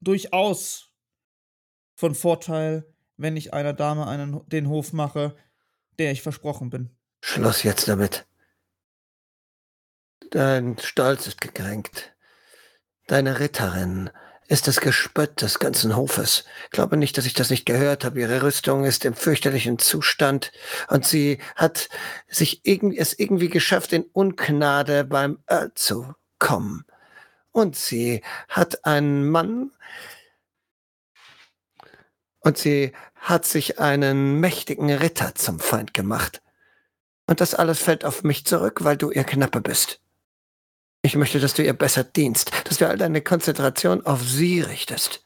[0.00, 0.90] durchaus
[1.94, 2.86] von Vorteil,
[3.16, 5.36] wenn ich einer Dame einen, den Hof mache,
[5.98, 6.90] der ich versprochen bin.
[7.20, 8.26] Schluss jetzt damit.
[10.30, 12.14] Dein Stolz ist gekränkt.
[13.08, 14.10] Deine Ritterin
[14.46, 16.44] ist das Gespött des ganzen Hofes.
[16.70, 18.20] Glaube nicht, dass ich das nicht gehört habe.
[18.20, 20.52] Ihre Rüstung ist im fürchterlichen Zustand
[20.88, 21.88] und sie hat
[22.28, 26.84] sich irgendwie, es irgendwie geschafft, in Ungnade beim Earl zu kommen.
[27.50, 29.72] Und sie hat einen Mann
[32.40, 36.42] Und sie hat sich einen mächtigen Ritter zum Feind gemacht.
[37.26, 40.00] Und das alles fällt auf mich zurück, weil du ihr Knappe bist.
[41.02, 45.24] Ich möchte, dass du ihr besser dienst, dass du all deine Konzentration auf sie richtest.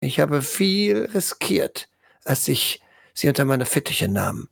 [0.00, 1.88] Ich habe viel riskiert,
[2.24, 2.82] als ich
[3.14, 4.48] sie unter meine Fittiche nahm.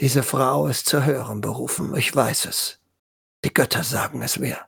[0.00, 2.80] Diese Frau ist zur höheren berufen, ich weiß es.
[3.44, 4.58] Die Götter sagen es mir.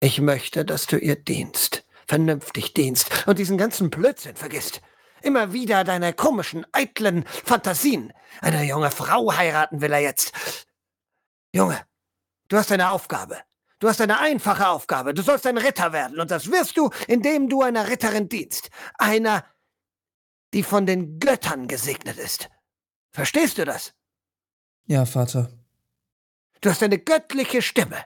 [0.00, 4.82] Ich möchte, dass du ihr dienst, vernünftig dienst und diesen ganzen Blödsinn vergisst.
[5.22, 8.12] Immer wieder deine komischen, eitlen Fantasien.
[8.40, 10.32] Eine junge Frau heiraten will er jetzt.
[11.52, 11.80] Junge,
[12.48, 13.38] du hast eine Aufgabe.
[13.78, 15.12] Du hast eine einfache Aufgabe.
[15.12, 16.18] Du sollst ein Ritter werden.
[16.18, 18.70] Und das wirst du, indem du einer Ritterin dienst.
[18.98, 19.44] Einer,
[20.54, 22.48] die von den Göttern gesegnet ist.
[23.12, 23.92] Verstehst du das?
[24.86, 25.50] Ja, Vater.
[26.60, 28.04] Du hast eine göttliche Stimme.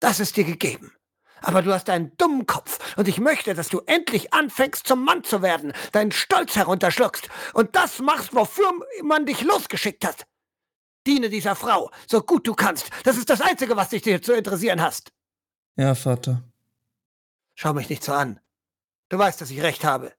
[0.00, 0.92] Das ist dir gegeben.
[1.40, 5.22] Aber du hast einen dummen Kopf und ich möchte, dass du endlich anfängst, zum Mann
[5.22, 8.72] zu werden, deinen Stolz herunterschluckst und das machst, wofür
[9.02, 10.26] man dich losgeschickt hat.
[11.06, 12.90] Diene dieser Frau, so gut du kannst.
[13.04, 15.12] Das ist das Einzige, was dich dir zu interessieren hast.
[15.76, 16.42] Ja, Vater.
[17.54, 18.40] Schau mich nicht so an.
[19.08, 20.12] Du weißt, dass ich recht habe.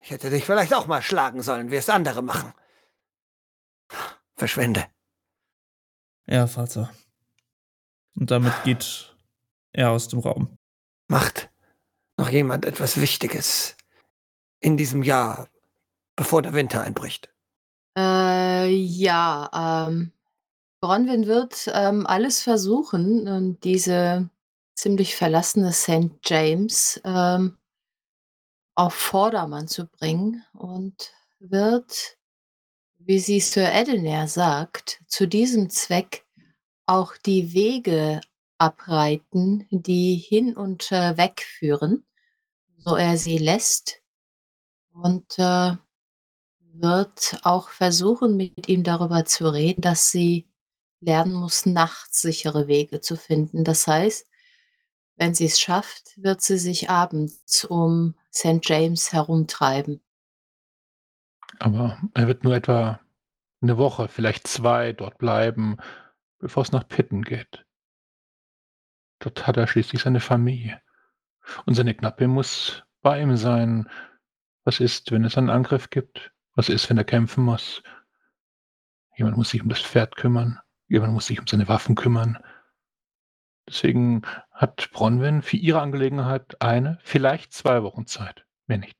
[0.00, 2.52] Ich hätte dich vielleicht auch mal schlagen sollen, wie es andere machen.
[4.36, 4.86] Verschwinde.
[6.26, 6.92] Ja, Vater.
[8.16, 9.14] Und damit geht
[9.72, 10.58] er aus dem Raum.
[11.08, 11.50] Macht
[12.16, 13.76] noch jemand etwas Wichtiges
[14.60, 15.48] in diesem Jahr,
[16.16, 17.32] bevor der Winter einbricht?
[17.96, 20.12] Äh, ja, ähm,
[20.84, 24.28] Bronwyn wird ähm, alles versuchen, um diese
[24.74, 26.10] ziemlich verlassene St.
[26.22, 27.56] James ähm,
[28.74, 32.18] auf Vordermann zu bringen und wird,
[32.98, 36.26] wie sie Sir Edener sagt, zu diesem Zweck
[36.84, 38.20] auch die Wege
[38.58, 42.04] abreiten, die hin und äh, weg führen,
[42.76, 44.02] so er sie lässt
[44.92, 45.76] und äh,
[46.74, 50.46] wird auch versuchen, mit ihm darüber zu reden, dass sie
[51.04, 53.64] lernen muss, nachts sichere Wege zu finden.
[53.64, 54.26] Das heißt,
[55.16, 58.60] wenn sie es schafft, wird sie sich abends um St.
[58.62, 60.00] James herumtreiben.
[61.60, 63.00] Aber er wird nur etwa
[63.62, 65.76] eine Woche, vielleicht zwei dort bleiben,
[66.38, 67.64] bevor es nach Pitten geht.
[69.20, 70.82] Dort hat er schließlich seine Familie.
[71.64, 73.88] Und seine Knappe muss bei ihm sein.
[74.64, 76.32] Was ist, wenn es einen Angriff gibt?
[76.54, 77.82] Was ist, wenn er kämpfen muss?
[79.16, 80.58] Jemand muss sich um das Pferd kümmern.
[80.94, 82.38] Jemand muss sich um seine Waffen kümmern.
[83.68, 84.22] Deswegen
[84.52, 88.96] hat Bronwyn für ihre Angelegenheit eine, vielleicht zwei Wochen Zeit, mehr nicht.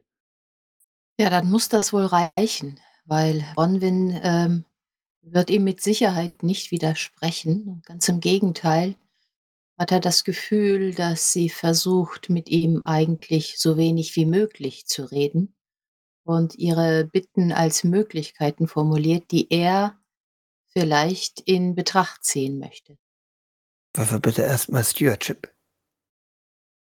[1.21, 4.65] Ja, dann muss das wohl reichen, weil Bronwyn ähm,
[5.23, 7.81] wird ihm mit Sicherheit nicht widersprechen.
[7.87, 8.97] Ganz im Gegenteil
[9.79, 15.05] hat er das Gefühl, dass sie versucht, mit ihm eigentlich so wenig wie möglich zu
[15.05, 15.55] reden
[16.25, 19.97] und ihre Bitten als Möglichkeiten formuliert, die er
[20.77, 22.99] vielleicht in Betracht ziehen möchte.
[23.97, 25.53] Würfel bitte erstmal Stewardship.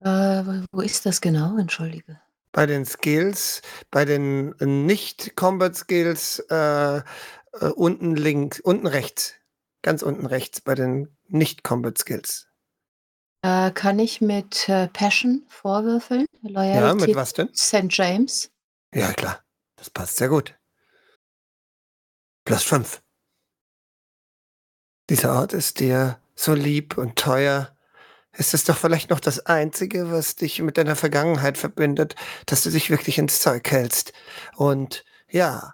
[0.01, 1.57] Äh, wo ist das genau?
[1.57, 2.21] Entschuldige.
[2.51, 3.61] Bei den Skills,
[3.91, 7.01] bei den Nicht-Combat-Skills äh, äh,
[7.75, 9.36] unten links, unten rechts.
[9.82, 12.47] Ganz unten rechts bei den Nicht-Combat-Skills.
[13.41, 16.25] Äh, kann ich mit äh, Passion vorwürfeln?
[16.41, 17.49] Ja, mit was denn?
[17.55, 17.86] St.
[17.89, 18.51] James.
[18.93, 19.43] Ja, klar.
[19.77, 20.57] Das passt sehr gut.
[22.43, 23.01] Plus fünf.
[25.10, 27.76] Dieser Ort ist dir so lieb und teuer.
[28.32, 32.14] Ist es doch vielleicht noch das Einzige, was dich mit deiner Vergangenheit verbindet,
[32.45, 34.14] dass du dich wirklich ins Zeug hältst.
[34.55, 35.74] Und ja,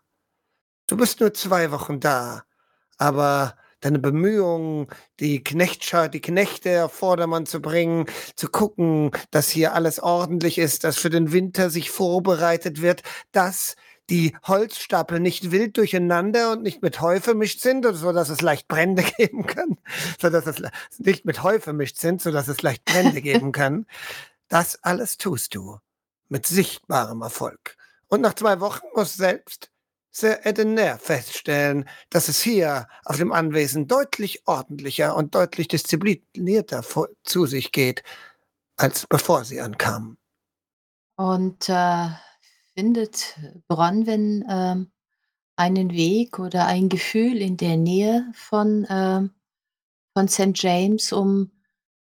[0.88, 2.44] du bist nur zwei Wochen da,
[2.98, 4.88] aber deine Bemühungen,
[5.20, 8.06] die Knechtschaft, die Knechte auf Vordermann zu bringen,
[8.38, 13.76] zu gucken, dass hier alles ordentlich ist, dass für den Winter sich vorbereitet wird, das
[14.10, 18.68] die Holzstapel nicht wild durcheinander und nicht mit Heu vermischt sind, so dass es leicht
[18.68, 19.78] Brände geben kann,
[20.20, 20.62] so dass es
[21.00, 23.86] nicht mit Heu vermischt sind, so dass es leicht Brände geben kann.
[24.48, 25.80] Das alles tust du
[26.30, 27.78] mit sichtbarem Erfolg.
[28.08, 29.72] Und nach zwei Wochen muss selbst
[30.12, 36.86] Sir Edener feststellen, dass es hier auf dem Anwesen deutlich ordentlicher und deutlich disziplinierter
[37.26, 38.02] zu sich geht,
[38.78, 40.18] als bevor sie ankamen.
[41.18, 42.08] Und äh,
[42.76, 44.92] findet Bronwyn ähm,
[45.56, 49.32] einen Weg oder ein Gefühl in der Nähe von, ähm,
[50.14, 50.52] von St.
[50.56, 51.52] James, um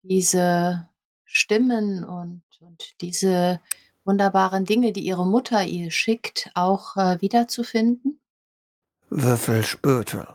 [0.02, 0.88] diese
[1.24, 3.60] Stimmen und, und diese
[4.04, 8.20] wunderbaren Dinge, die ihre Mutter ihr schickt, auch äh, wiederzufinden?
[9.08, 10.28] Würfelspötel.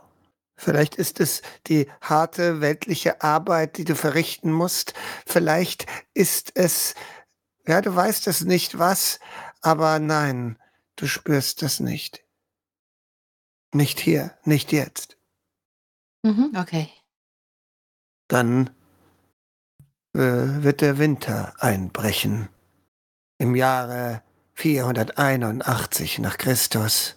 [0.56, 4.94] Vielleicht ist es die harte weltliche Arbeit, die du verrichten musst.
[5.26, 6.94] Vielleicht ist es,
[7.66, 9.20] ja, du weißt es nicht was,
[9.66, 10.56] aber nein,
[10.94, 12.22] du spürst das nicht.
[13.74, 15.18] Nicht hier, nicht jetzt.
[16.22, 16.88] Mhm, okay.
[18.28, 18.70] Dann
[20.14, 22.48] äh, wird der Winter einbrechen.
[23.38, 24.22] Im Jahre
[24.54, 27.16] 481 nach Christus.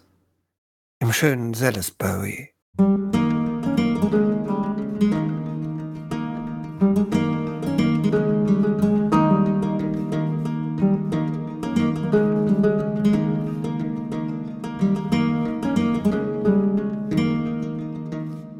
[1.00, 2.56] Im schönen Salisbury.